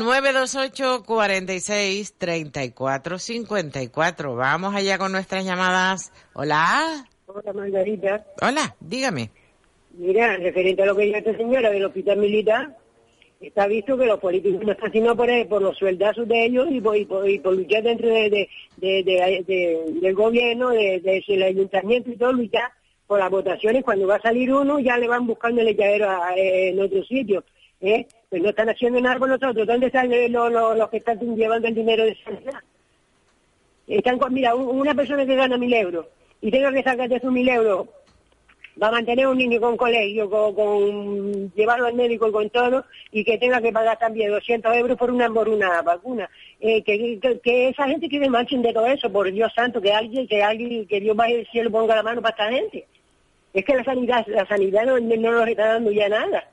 [0.09, 4.35] 928 46 34 54.
[4.35, 6.11] Vamos allá con nuestras llamadas.
[6.33, 7.05] Hola.
[7.27, 8.25] Hola, Margarita.
[8.41, 9.29] Hola, dígame.
[9.91, 12.75] Mira, referente a lo que dice esta señora del hospital militar,
[13.39, 16.81] está visto que los políticos no están haciendo por, por los sueldazos de ellos y
[16.81, 22.71] por, por, luchar dentro de, del gobierno, del ayuntamiento y todo, luchar
[23.05, 23.83] por las votaciones.
[23.83, 27.43] Cuando va a salir uno, ya le van buscando el echadero en otro sitio.
[27.79, 28.07] ¿eh?
[28.29, 29.65] Pues no están haciendo nada por nosotros.
[29.65, 32.61] ¿Dónde están los, que están llevando el dinero de sanidad?
[33.87, 36.05] Están con, mira, una persona que gana mil euros
[36.41, 37.87] y tenga que sacar de esos mil euros
[38.81, 43.23] va a mantener un niño con colegio, con, llevarlo al médico y con todo, y
[43.23, 46.29] que tenga que pagar también 200 euros por una, por una vacuna.
[46.61, 50.27] Eh, que, que, esa gente que marchen de todo eso, por Dios santo, que alguien,
[50.27, 52.87] que alguien, que Dios vaya del cielo ponga la mano para esta gente.
[53.53, 56.47] Es que la sanidad, la sanidad no, no nos está dando ya nada.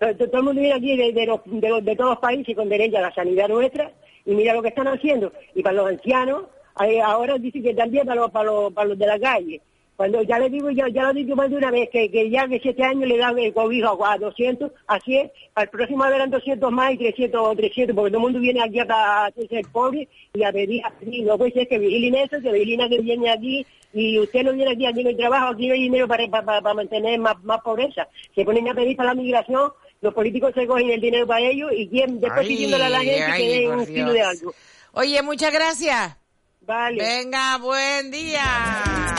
[0.00, 3.14] Todo el mundo viene aquí de, de, de, todos los países con derecho a la
[3.14, 3.92] sanidad nuestra
[4.24, 5.30] y mira lo que están haciendo.
[5.54, 6.44] Y para los ancianos,
[6.82, 9.60] eh, ahora dicen que también para los, para los, para los de la calle.
[9.96, 12.46] Cuando ya le digo, ya, ya lo dicho más de una vez, que, que ya
[12.46, 16.72] de siete años le dan el cobijo a 200, así es, al próximo habrán 200
[16.72, 20.50] más y 300 300, porque todo el mundo viene aquí a, ser pobre y a
[20.50, 21.26] pedir, a pedir.
[21.26, 24.72] No puede ser que vigilen eso, que vigilen que viene aquí y usted no viene
[24.72, 27.60] aquí, aquí no hay trabajo, aquí no hay dinero para, para, para mantener más, más
[27.60, 28.08] pobreza.
[28.34, 29.70] Se ponen a pedir para la migración
[30.00, 33.36] los políticos se cogen el dinero para ellos y quién después pidiéndole a la gente
[33.36, 34.54] que dé un kilo de algo.
[34.92, 36.16] Oye, muchas gracias.
[36.62, 37.02] Vale.
[37.02, 38.42] Venga, buen día.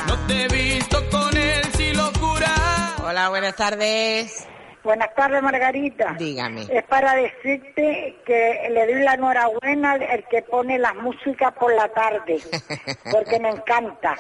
[0.08, 2.96] No te he visto con él si locura.
[3.06, 4.48] Hola, buenas tardes.
[4.84, 6.16] Buenas tardes, Margarita.
[6.18, 6.64] Dígame.
[6.72, 11.88] Es para decirte que le doy la enhorabuena al que pone las músicas por la
[11.90, 12.40] tarde,
[13.12, 14.18] porque me encanta.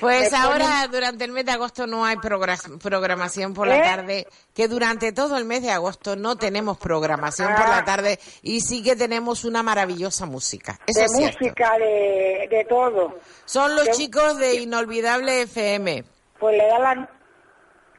[0.00, 3.82] Pues ahora durante el mes de agosto no hay programación por la ¿Eh?
[3.82, 7.84] tarde, que durante todo el mes de agosto no tenemos programación por la ah.
[7.84, 10.78] tarde y sí que tenemos una maravillosa música.
[10.86, 13.18] de música, de, todo.
[13.44, 16.04] Son los chicos de Inolvidable FM.
[16.38, 17.10] Pues le da la,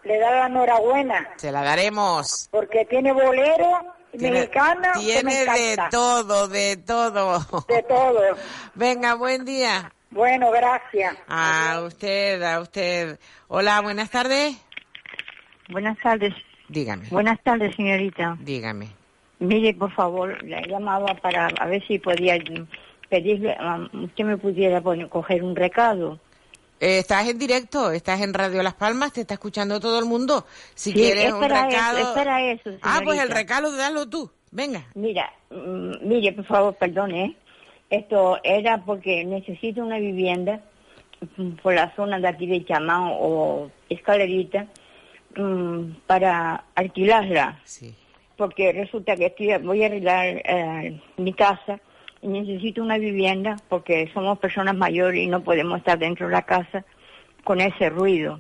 [0.04, 1.34] le da la enhorabuena.
[1.36, 2.48] Se la daremos.
[2.52, 4.94] Porque tiene bolero mexicana.
[4.94, 7.46] Tiene de todo, de todo.
[7.68, 8.22] De todo.
[8.76, 9.92] Venga, buen día.
[10.12, 11.16] Bueno, gracias.
[11.28, 13.20] A usted, a usted.
[13.48, 14.56] Hola, buenas tardes.
[15.70, 16.34] Buenas tardes.
[16.68, 17.08] Dígame.
[17.10, 18.38] Buenas tardes, señorita.
[18.40, 18.90] Dígame.
[19.40, 22.38] Mire, por favor, le llamaba para a ver si podía
[23.08, 26.20] pedirle, um, usted me pudiera poner, coger un recado.
[26.80, 30.46] Eh, estás en directo, estás en Radio Las Palmas, te está escuchando todo el mundo.
[30.76, 31.98] Si quieres un recado.
[31.98, 34.32] Eso, espera eso, Ah, pues el recado, dalo tú.
[34.52, 34.86] Venga.
[34.96, 37.38] Mira, mm, mire, por favor, perdone, ¿eh?
[37.90, 40.62] Esto era porque necesito una vivienda
[41.62, 44.68] por la zona de aquí de Chamán o Escalerita
[45.36, 47.60] mm, para alquilarla.
[48.38, 51.80] Porque resulta que estoy, voy a arreglar eh, mi casa
[52.22, 56.44] y necesito una vivienda porque somos personas mayores y no podemos estar dentro de la
[56.44, 56.86] casa
[57.44, 58.40] con ese ruido.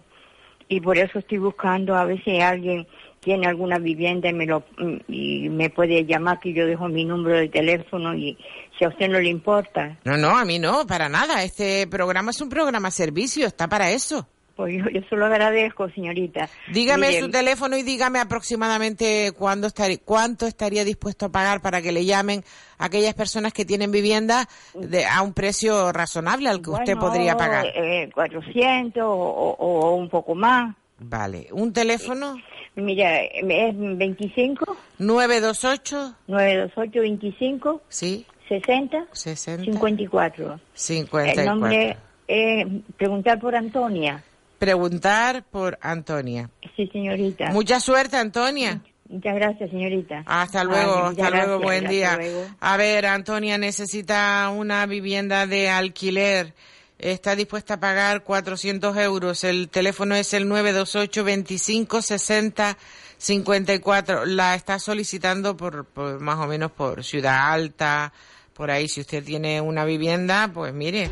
[0.68, 2.88] Y por eso estoy buscando a ver si alguien
[3.20, 4.64] tiene alguna vivienda y me, lo,
[5.08, 8.38] y me puede llamar, que yo dejo mi número de teléfono y
[8.78, 9.98] si a usted no le importa.
[10.06, 11.44] No, no, a mí no, para nada.
[11.44, 14.28] Este programa es un programa servicio, está para eso.
[14.60, 16.50] Pues yo, yo se lo agradezco, señorita.
[16.74, 21.94] Dígame su teléfono y dígame aproximadamente cuándo estaría, cuánto estaría dispuesto a pagar para que
[21.94, 22.44] le llamen
[22.78, 27.38] a aquellas personas que tienen vivienda de, a un precio razonable al que usted podría
[27.38, 27.68] pagar.
[27.68, 30.76] Eh, 400 o, o, un poco más.
[30.98, 31.48] Vale.
[31.52, 32.36] ¿Un teléfono?
[32.82, 34.78] Mira, es 25.
[34.98, 36.16] 928.
[36.28, 37.82] 928 25.
[37.90, 38.26] Sí.
[38.48, 39.06] 60.
[39.12, 39.66] 60.
[39.66, 40.60] 54.
[40.74, 41.42] 54.
[41.42, 42.68] El nombre es
[42.98, 44.24] preguntar por Antonia.
[44.58, 46.50] Preguntar por Antonia.
[46.76, 47.52] Sí, señorita.
[47.52, 48.82] Mucha suerte, Antonia.
[49.08, 50.24] Muchas gracias, señorita.
[50.28, 52.20] Hasta luego, hasta luego, buen día.
[52.60, 56.54] A ver, Antonia necesita una vivienda de alquiler
[57.00, 59.44] está dispuesta a pagar 400 euros.
[59.44, 62.78] El teléfono es el 928 25 60
[63.18, 64.26] 54.
[64.26, 68.14] La está solicitando por, por más o menos por Ciudad Alta,
[68.54, 68.88] por ahí.
[68.88, 71.10] Si usted tiene una vivienda, pues mire.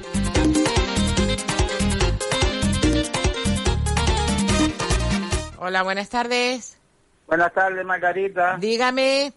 [5.58, 6.78] Hola, buenas tardes.
[7.26, 8.58] Buenas tardes, Margarita.
[8.58, 9.34] Dígame.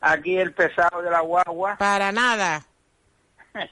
[0.00, 1.76] Aquí el pesado de la guagua.
[1.78, 2.64] Para nada.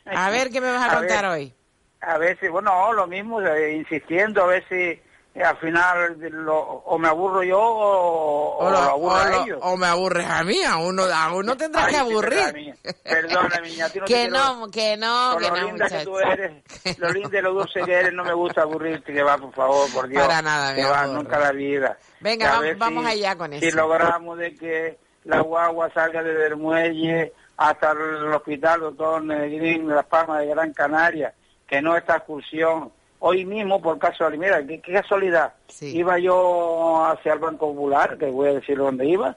[0.07, 1.55] A ver qué me vas a, contar hoy.
[2.03, 5.01] A si, bueno, lo mismo, eh, insistiendo, a si
[5.35, 9.59] eh, al final lo, o me aburro yo o, lo, aburro a ellos.
[9.63, 12.75] O me aburres a mí, a uno, a uno tendrás que aburrir.
[13.03, 17.09] Perdona, niña, no que, no, que no, que lo no, linda que tú eres, lo
[17.13, 20.09] lindo y lo dulce que eres, no me gusta aburrirte, que va, por favor, por
[20.09, 20.27] Dios.
[20.27, 21.97] Para nada, Que va, nunca la vida.
[22.21, 23.65] Venga, vamos, vamos allá con eso.
[23.65, 29.89] Si logramos de que la guagua salga desde el muelle hasta el hospital doctor Negrín,
[29.89, 31.33] Las Palmas de Gran Canaria,
[31.73, 32.93] que no esta excursión.
[33.21, 38.51] Hoy mismo, por casualidad, mira, qué, casualidad, iba yo hacia el Banco Popular, que voy
[38.51, 39.35] a decir dónde iba,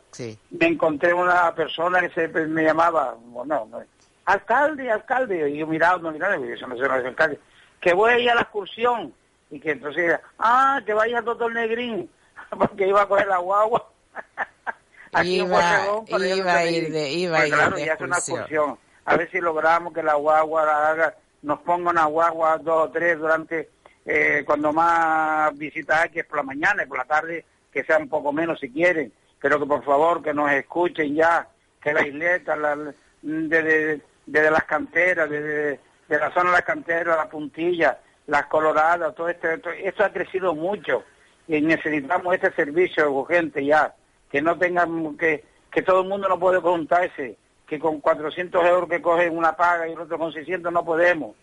[0.50, 3.70] me encontré una persona que se, me llamaba, bueno,
[4.26, 7.40] alcalde, alcalde, y yo miraba, no miraba, eso no es alcalde,
[7.80, 9.14] que voy a ir a la excursión,
[9.50, 12.10] y que entonces, ah, que vaya doctor Negrín,
[12.50, 13.88] porque iba a coger la guagua.
[15.14, 18.78] Aquí iba, iba a ir de, iba pues claro, ya es una excursión.
[19.06, 21.16] A ver si logramos que la guagua la haga,
[21.46, 23.70] nos ponga una guagua dos o tres durante
[24.04, 27.84] eh, cuando más visitas hay, que es por la mañana y por la tarde, que
[27.84, 31.48] sea un poco menos si quieren, pero que por favor que nos escuchen ya,
[31.82, 32.58] que la isleta,
[33.22, 39.30] desde, las canteras, desde de la zona de las canteras, la puntilla, las coloradas, todo
[39.30, 41.04] esto, esto ha crecido mucho.
[41.48, 43.94] Y necesitamos este servicio urgente ya,
[44.32, 47.38] que no tengan, que, que todo el mundo no puede preguntarse,
[47.68, 51.36] que con 400 euros que cogen una paga y el otro con 600 no podemos.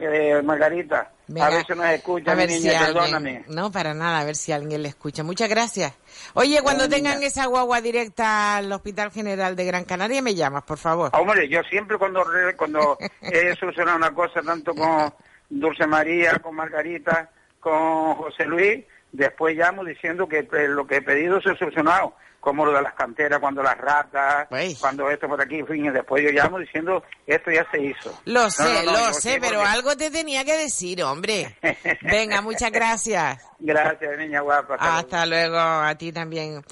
[0.00, 3.44] Eh, Margarita, a ver si nos escucha, mi niña, perdóname.
[3.48, 5.24] no, para nada, a ver si alguien le escucha.
[5.24, 5.92] Muchas gracias.
[6.34, 10.78] Oye, cuando tengan esa guagua directa al Hospital General de Gran Canaria, me llamas, por
[10.78, 11.10] favor.
[11.12, 12.24] Hombre, yo siempre cuando,
[12.56, 15.12] cuando he solucionado una cosa, tanto con
[15.50, 18.84] Dulce María, con Margarita, con José Luis,
[19.14, 22.82] después llamo diciendo que eh, lo que he pedido se ha solucionado, como lo de
[22.82, 24.48] las canteras, cuando las ratas,
[24.80, 28.20] cuando esto por aquí, fin, y después yo llamo diciendo esto ya se hizo.
[28.26, 31.56] Lo sé, lo sé, pero algo te tenía que decir, hombre.
[32.02, 33.42] Venga, muchas gracias.
[33.60, 34.76] Gracias, niña guapa.
[34.78, 35.58] Hasta, luego.
[35.58, 36.62] a ti también.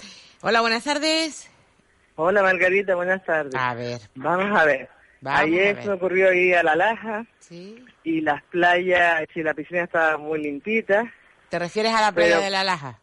[0.43, 1.49] Hola, buenas tardes.
[2.17, 3.55] Hola, Margarita, buenas tardes.
[3.55, 4.01] A ver.
[4.17, 4.91] Vamos a ver.
[5.25, 7.25] Ayer se me ocurrió ir a La Laja
[8.03, 11.13] y las playas, si la piscina estaba muy limpita,
[11.53, 12.99] ¿Te refieres a la playa de la Laja?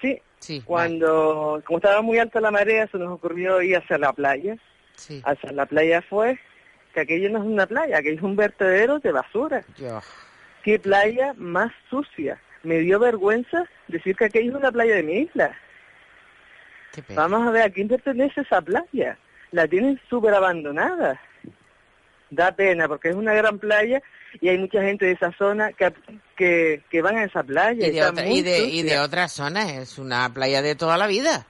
[0.00, 0.22] Sí.
[0.38, 0.62] Sí.
[0.64, 4.56] Cuando, como estaba muy alta la marea, se nos ocurrió ir hacia la playa.
[4.94, 5.20] Sí.
[5.24, 6.38] Hacia la playa fue
[6.92, 9.64] que aquello no es una playa, aquello es un vertedero de basura.
[10.62, 12.40] ¿Qué playa más sucia?
[12.62, 15.50] Me dio vergüenza decir que aquello es una playa de mi isla.
[17.08, 19.18] Vamos a ver, ¿a quién pertenece esa playa?
[19.50, 21.20] La tienen súper abandonada.
[22.30, 24.02] Da pena, porque es una gran playa
[24.40, 27.86] y hay mucha gente de esa zona que, que, van a esa playa.
[27.86, 31.46] Y de, y de, y de otras zonas, es una playa de toda la vida.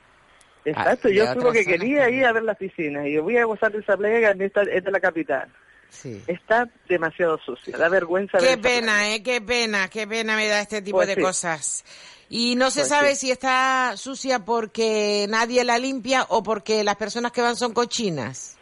[0.65, 3.71] Exacto, yo fui que quería ir a ver las piscinas y yo voy a gozar
[3.73, 5.53] de esa playa que es de la capital.
[5.91, 6.23] Sí.
[6.27, 8.39] Está demasiado sucia, da vergüenza.
[8.39, 11.85] Qué pena, eh, qué pena, qué pena me da este tipo pues de cosas.
[12.29, 16.97] Y no se pues sabe si está sucia porque nadie la limpia o porque las
[16.97, 18.57] personas que van son cochinas.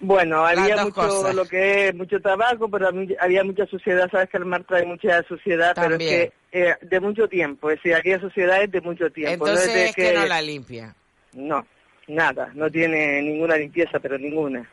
[0.00, 2.88] Bueno, había mucho lo que es mucho tabaco, pero
[3.20, 7.00] había mucha suciedad, sabes que el mar trae mucha suciedad, pero es que eh, de
[7.00, 9.46] mucho tiempo, es decir, aquella suciedad es de mucho tiempo.
[9.46, 10.94] Entonces es que, no la limpia.
[11.34, 11.66] No,
[12.08, 14.66] nada, no tiene ninguna limpieza, pero ninguna.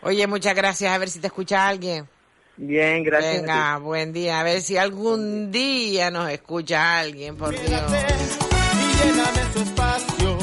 [0.00, 2.08] Oye, muchas gracias, a ver si te escucha alguien.
[2.56, 3.42] Bien, gracias.
[3.42, 7.82] Venga, buen día, a ver si algún día nos escucha alguien, por Dios.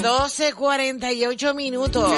[0.01, 2.11] 12.48 minutos.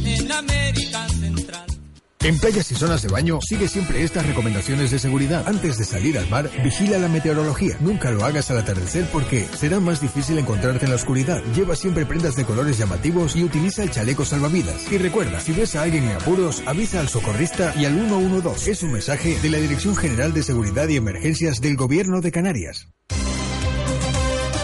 [0.05, 1.07] en América.
[2.22, 5.47] En playas y zonas de baño, sigue siempre estas recomendaciones de seguridad.
[5.47, 7.78] Antes de salir al mar, vigila la meteorología.
[7.80, 11.41] Nunca lo hagas al atardecer porque será más difícil encontrarte en la oscuridad.
[11.55, 14.91] Lleva siempre prendas de colores llamativos y utiliza el chaleco salvavidas.
[14.91, 18.70] Y recuerda, si ves a alguien en apuros, avisa al socorrista y al 112.
[18.70, 22.89] Es un mensaje de la Dirección General de Seguridad y Emergencias del Gobierno de Canarias.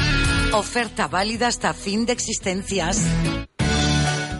[0.53, 3.01] Oferta válida hasta fin de existencias.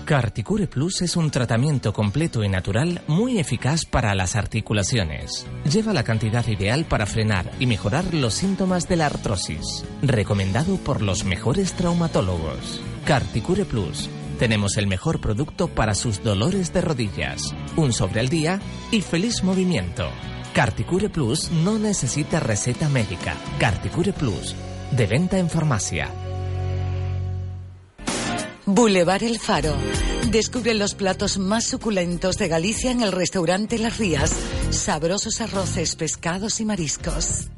[0.05, 5.47] Carticure Plus es un tratamiento completo y natural muy eficaz para las articulaciones.
[5.65, 9.85] Lleva la cantidad ideal para frenar y mejorar los síntomas de la artrosis.
[10.03, 12.81] Recomendado por los mejores traumatólogos.
[13.05, 17.43] Carticure Plus tenemos el mejor producto para sus dolores de rodillas.
[17.77, 18.61] Un sobre al día
[18.91, 20.09] y feliz movimiento.
[20.53, 23.35] Carticure Plus no necesita receta médica.
[23.59, 24.55] Carticure Plus,
[24.93, 26.11] de venta en farmacia.
[28.65, 29.75] Boulevard El Faro.
[30.31, 34.35] Descubre los platos más suculentos de Galicia en el restaurante Las Rías.
[34.71, 37.49] Sabrosos arroces, pescados y mariscos.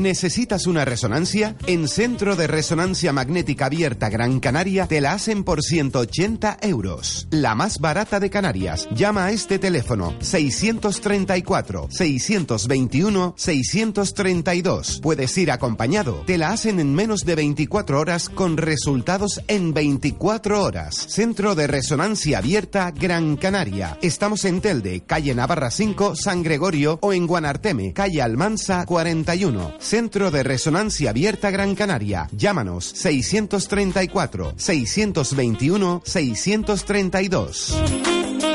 [0.00, 1.56] ¿Necesitas una resonancia?
[1.66, 7.28] En Centro de Resonancia Magnética Abierta Gran Canaria te la hacen por 180 euros.
[7.30, 8.88] La más barata de Canarias.
[8.94, 15.00] Llama a este teléfono 634 621 632.
[15.02, 16.22] Puedes ir acompañado.
[16.24, 20.94] Te la hacen en menos de 24 horas con resultados en 24 horas.
[20.96, 23.98] Centro de Resonancia Abierta Gran Canaria.
[24.00, 29.89] Estamos en Telde, calle Navarra 5, San Gregorio o en Guanarteme, calle Almansa 41.
[29.90, 32.28] Centro de Resonancia Abierta Gran Canaria.
[32.30, 38.49] Llámanos 634 621 632.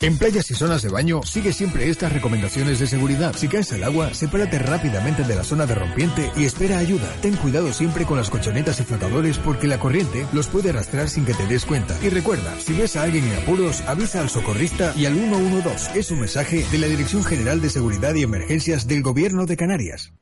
[0.00, 3.34] En playas y zonas de baño, sigue siempre estas recomendaciones de seguridad.
[3.36, 7.08] Si caes al agua, sepárate rápidamente de la zona de rompiente y espera ayuda.
[7.22, 11.24] Ten cuidado siempre con las colchonetas y flotadores porque la corriente los puede arrastrar sin
[11.24, 11.96] que te des cuenta.
[12.02, 15.98] Y recuerda, si ves a alguien en apuros, avisa al socorrista y al 112.
[15.98, 20.12] Es un mensaje de la Dirección General de Seguridad y Emergencias del Gobierno de Canarias.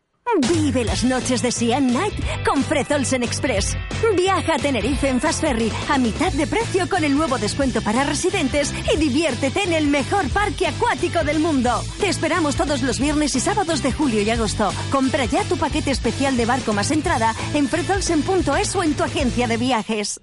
[0.51, 2.15] Vive las noches de Sian Night
[2.47, 3.77] con Fred Olsen Express.
[4.17, 8.05] Viaja a Tenerife en Fast Ferry a mitad de precio con el nuevo descuento para
[8.05, 11.83] residentes y diviértete en el mejor parque acuático del mundo.
[12.01, 14.73] Te esperamos todos los viernes y sábados de julio y agosto.
[14.91, 19.47] Compra ya tu paquete especial de barco más entrada en fredolsen.es o en tu agencia
[19.47, 20.21] de viajes.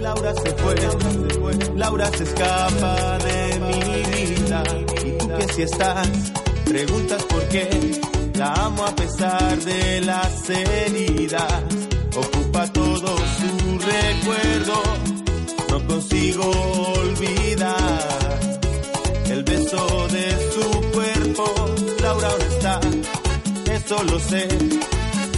[0.00, 0.74] Laura se fue,
[1.76, 4.62] Laura se escapa de mi vida.
[5.04, 6.08] Y tú si estás,
[6.64, 7.68] preguntas por qué
[8.40, 11.62] la amo a pesar de las heridas.
[12.16, 13.50] Ocupa todo su
[13.92, 14.76] recuerdo.
[15.70, 16.44] No consigo
[17.04, 18.40] olvidar
[19.26, 20.66] el beso de su
[20.96, 21.44] cuerpo.
[22.02, 22.80] Laura, ¿dónde está?
[23.76, 24.48] Eso lo sé.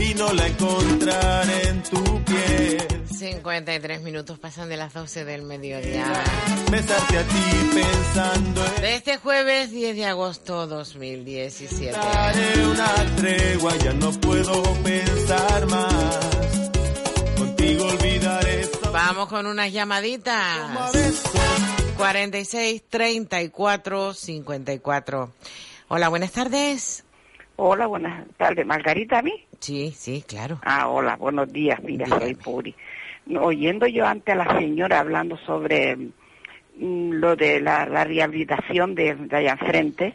[0.06, 3.01] Y no la encontraré en tu piel.
[3.22, 6.12] 53 minutos pasan de las 12 del mediodía.
[6.72, 8.82] Besarte a ti pensando en...
[8.82, 11.92] De este jueves 10 de agosto 2017.
[11.92, 16.70] Daré una tregua, ya no puedo pensar más.
[17.38, 18.68] Contigo olvidaré...
[18.92, 20.92] Vamos con unas llamaditas.
[21.96, 25.32] 46 34 54.
[25.86, 27.04] Hola, buenas tardes.
[27.54, 28.66] Hola, buenas tardes.
[28.66, 29.46] ¿Margarita a mí?
[29.60, 30.58] Sí, sí, claro.
[30.64, 31.80] Ah, hola, buenos días.
[31.84, 32.74] Mira, soy Puri
[33.40, 39.52] oyendo yo ante a la señora hablando sobre mm, lo de la, rehabilitación de, allá
[39.52, 40.14] enfrente,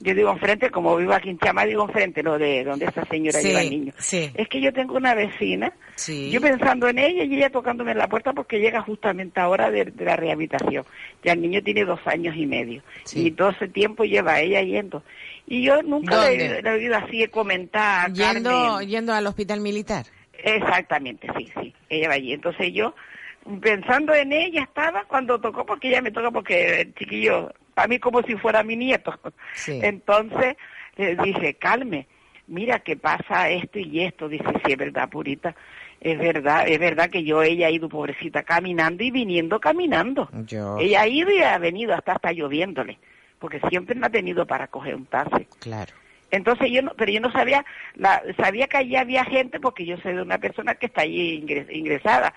[0.00, 3.40] yo digo enfrente, como vivo aquí en Chama, digo enfrente, lo de donde esta señora
[3.40, 3.92] lleva al niño.
[4.10, 5.72] Es que yo tengo una vecina,
[6.06, 9.92] yo pensando en ella y ella tocándome en la puerta porque llega justamente ahora de,
[9.98, 10.84] la rehabilitación.
[11.22, 12.82] Ya el niño tiene dos años y medio
[13.14, 15.04] y todo ese tiempo lleva ella yendo.
[15.46, 18.12] Y yo nunca le, he oído así comentar.
[18.12, 20.06] Yendo, yendo al hospital militar.
[20.42, 21.74] Exactamente, sí, sí.
[21.88, 22.32] Ella va allí.
[22.32, 22.94] Entonces yo
[23.60, 27.98] pensando en ella estaba cuando tocó, porque ella me toca porque el chiquillo, para mí
[27.98, 29.18] como si fuera mi nieto.
[29.66, 30.56] Entonces
[30.96, 32.06] le dije, calme,
[32.46, 34.28] mira que pasa esto y esto.
[34.28, 35.54] Dice, sí, es verdad, purita.
[36.00, 40.28] Es verdad, es verdad que yo, ella ha ido pobrecita caminando y viniendo caminando.
[40.80, 42.98] Ella ha ido y ha venido hasta hasta lloviéndole,
[43.38, 45.46] porque siempre me ha tenido para coger un taxi.
[45.60, 45.92] Claro.
[46.32, 47.64] Entonces yo no, pero yo no sabía,
[47.94, 51.44] la, sabía que allí había gente porque yo soy de una persona que está allí
[51.70, 52.34] ingresada,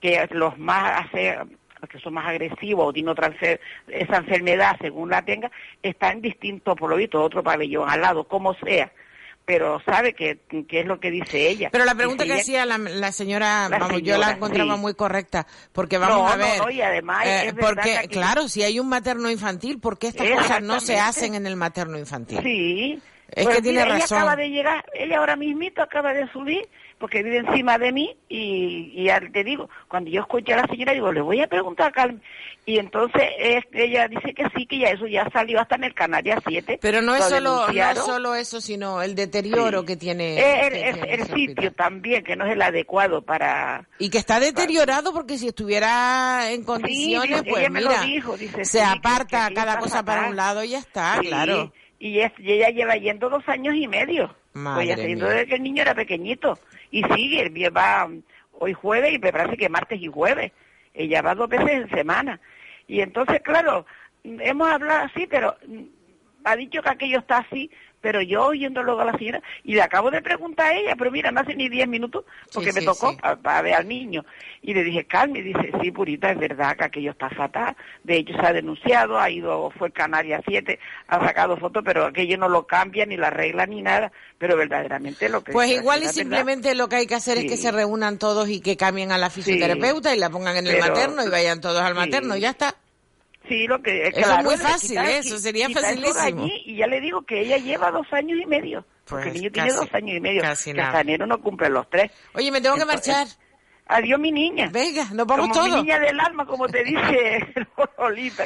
[0.00, 3.32] que los más que son más agresivos o tienen otra
[3.88, 5.50] esa enfermedad según la tenga,
[5.82, 8.92] está en distinto, por lo visto, otro pabellón al lado, como sea
[9.48, 11.70] pero sabe que, es lo que dice ella.
[11.72, 16.30] Pero la pregunta que hacía la, señora, vamos, yo la encontraba muy correcta, porque vamos
[16.30, 20.08] a ver, no, y además eh, porque claro, si hay un materno infantil, ¿por qué
[20.08, 22.40] estas cosas no se hacen en el materno infantil?
[22.42, 23.96] Sí, es que tiene razón.
[23.96, 26.68] Ella acaba de llegar, ella ahora mismito acaba de subir
[26.98, 30.66] porque vive encima de mí y, y ya te digo, cuando yo escuché a la
[30.66, 32.22] señora digo, le voy a preguntar a Carmen.
[32.66, 33.22] Y entonces
[33.72, 36.78] ella dice que sí, que ya eso ya salió hasta en el Canarias 7.
[36.82, 40.36] Pero no es, solo, no solo eso, sino el deterioro que tiene.
[41.14, 43.88] el, sitio también, que no es el adecuado para...
[43.98, 48.04] Y que está deteriorado porque si estuviera en condiciones, pues mira,
[48.62, 53.28] se aparta cada cosa para un lado y ya está, claro y, ella lleva yendo
[53.28, 54.34] dos años y medio.
[54.54, 56.58] Madre pues yendo desde que el niño era pequeñito.
[56.90, 58.08] Y sigue, va
[58.52, 60.52] hoy jueves y me parece que martes y jueves.
[60.94, 62.40] Ella va dos veces en semana.
[62.86, 63.86] Y entonces, claro,
[64.24, 65.56] hemos hablado así, pero
[66.44, 67.70] ha dicho que aquello está así,
[68.00, 71.10] pero yo oyendo luego a la señora, y le acabo de preguntar a ella, pero
[71.10, 74.24] mira, no hace ni diez minutos, porque me tocó para ver al niño.
[74.62, 77.76] Y le dije, calme, y dice, sí, Purita, es verdad que aquello está fatal.
[78.04, 80.78] De hecho, se ha denunciado, ha ido, fue Canaria 7,
[81.08, 84.12] ha sacado fotos, pero aquello no lo cambia, ni la regla, ni nada.
[84.38, 85.52] Pero verdaderamente lo que...
[85.52, 88.60] Pues igual y simplemente lo que hay que hacer es que se reúnan todos y
[88.60, 91.94] que cambien a la fisioterapeuta y la pongan en el materno y vayan todos al
[91.94, 92.74] materno, y ya está.
[93.48, 94.08] Sí, lo que...
[94.08, 96.46] Eso es muy fácil, eso sería facilísimo.
[96.46, 99.52] y ya le digo que ella lleva dos años y medio, porque el pues niño
[99.52, 102.12] tiene dos años y medio, casi que hasta enero no cumple los tres.
[102.34, 103.26] Oye, me tengo que marchar.
[103.90, 104.68] Adiós, mi niña.
[104.70, 105.76] Venga, nos vamos como todos.
[105.76, 107.40] Mi niña del alma, como te dice
[107.98, 108.44] Lolita.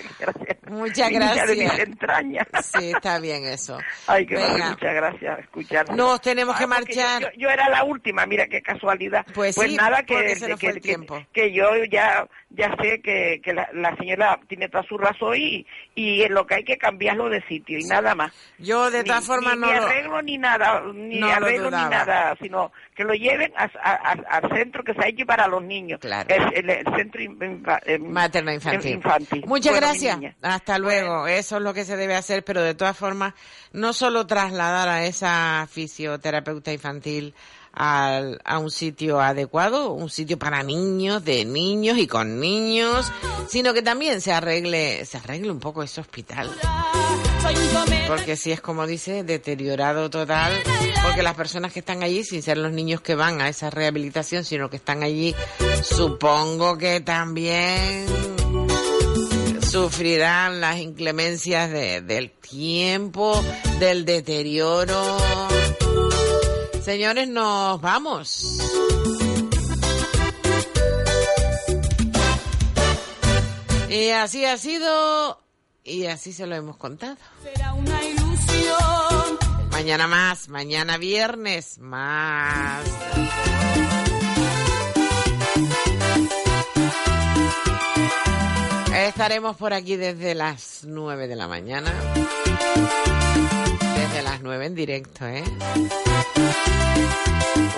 [0.72, 1.48] Muchas gracias.
[1.48, 2.46] de mis entrañas.
[2.62, 3.78] Sí, está bien eso.
[4.06, 5.94] Ay, que muchas gracias escuchar.
[5.94, 7.32] Nos tenemos que marchar.
[7.36, 9.24] Yo, era la última, mira qué casualidad.
[9.34, 13.96] Pues, pues sí, nada, que, que, que, que, yo ya ya sé que, que la,
[13.96, 17.84] señora tiene toda su razón y, y lo que hay que cambiarlo de sitio y
[17.84, 18.32] nada más.
[18.58, 23.04] Yo de todas formas no ni arreglo ni nada, ni arreglo ni nada, sino que
[23.04, 26.00] lo lleven al centro que se ha hecho para los niños.
[26.00, 26.28] Claro.
[26.28, 27.22] El, el, centro
[28.00, 29.44] materno infantil.
[29.46, 30.18] Muchas gracias.
[30.42, 31.26] Hasta luego.
[31.26, 33.34] Eso es lo que se debe hacer, pero de todas formas,
[33.72, 37.34] no solo trasladar a esa fisioterapeuta infantil
[37.72, 43.10] al, a un sitio adecuado, un sitio para niños, de niños y con niños,
[43.48, 46.50] sino que también se arregle, se arregle un poco ese hospital.
[48.06, 50.52] Porque si es como dice, deteriorado total,
[51.02, 54.44] porque las personas que están allí, sin ser los niños que van a esa rehabilitación,
[54.44, 55.34] sino que están allí,
[55.82, 58.06] supongo que también
[59.72, 63.42] sufrirán las inclemencias del tiempo,
[63.78, 65.16] del deterioro.
[66.84, 68.58] Señores, nos vamos.
[73.88, 75.40] Y así ha sido
[75.82, 77.16] y así se lo hemos contado.
[77.42, 79.38] Será una ilusión.
[79.70, 82.84] Mañana más, mañana viernes más.
[88.94, 91.92] Estaremos por aquí desde las 9 de la mañana.
[93.96, 95.44] Desde las 9 en directo, ¿eh?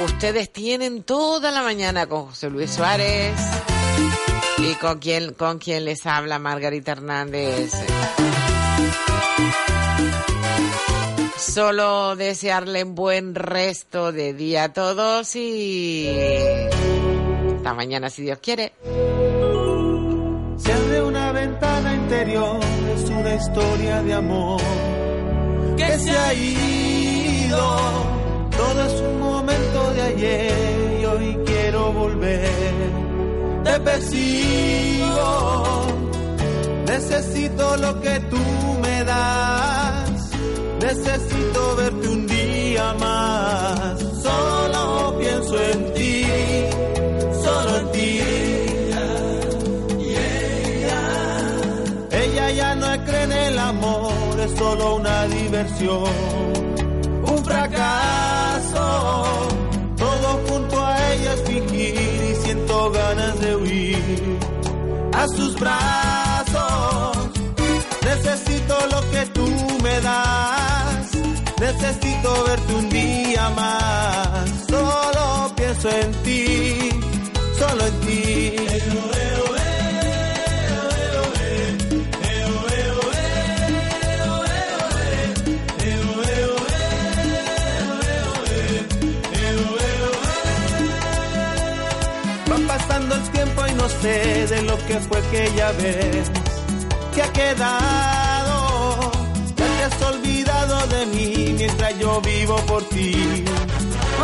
[0.05, 3.33] Ustedes tienen toda la mañana con José Luis Suárez
[4.59, 7.73] y con quien, con quien les habla Margarita Hernández.
[11.39, 16.09] Solo desearle un buen resto de día a todos y
[17.57, 18.73] hasta mañana si Dios quiere.
[22.05, 22.61] Interior,
[22.95, 24.61] es una historia de amor
[25.77, 27.61] que se ha ido.
[28.51, 33.05] Todo es un momento de ayer y hoy quiero volver
[33.65, 35.17] te persigo.
[36.87, 38.43] Necesito lo que tú
[38.83, 40.31] me das.
[40.81, 43.99] Necesito verte un día más.
[44.23, 46.27] Solo pienso en ti,
[54.45, 56.05] es solo una diversión,
[57.27, 59.49] un fracaso.
[59.97, 64.39] Todo junto a ella es fingir y siento ganas de huir.
[65.13, 67.17] a sus brazos.
[68.05, 69.47] Necesito lo que tú
[69.83, 71.11] me das.
[71.61, 74.51] Necesito verte un día más.
[74.69, 76.91] Solo pienso en ti,
[77.59, 79.14] solo en ti.
[93.85, 96.31] No sé de lo que fue aquella vez
[97.15, 99.13] que ha quedado.
[99.59, 103.45] Ya te has olvidado de mí mientras yo vivo por ti.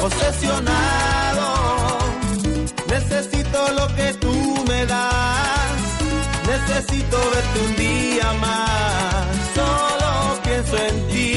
[0.02, 1.48] Obsesionado,
[2.88, 5.76] necesito lo que tú me das.
[6.52, 9.26] Necesito verte un día más.
[9.58, 11.34] Solo pienso en ti,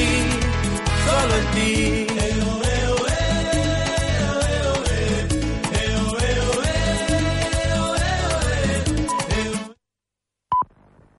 [1.06, 2.14] solo en ti.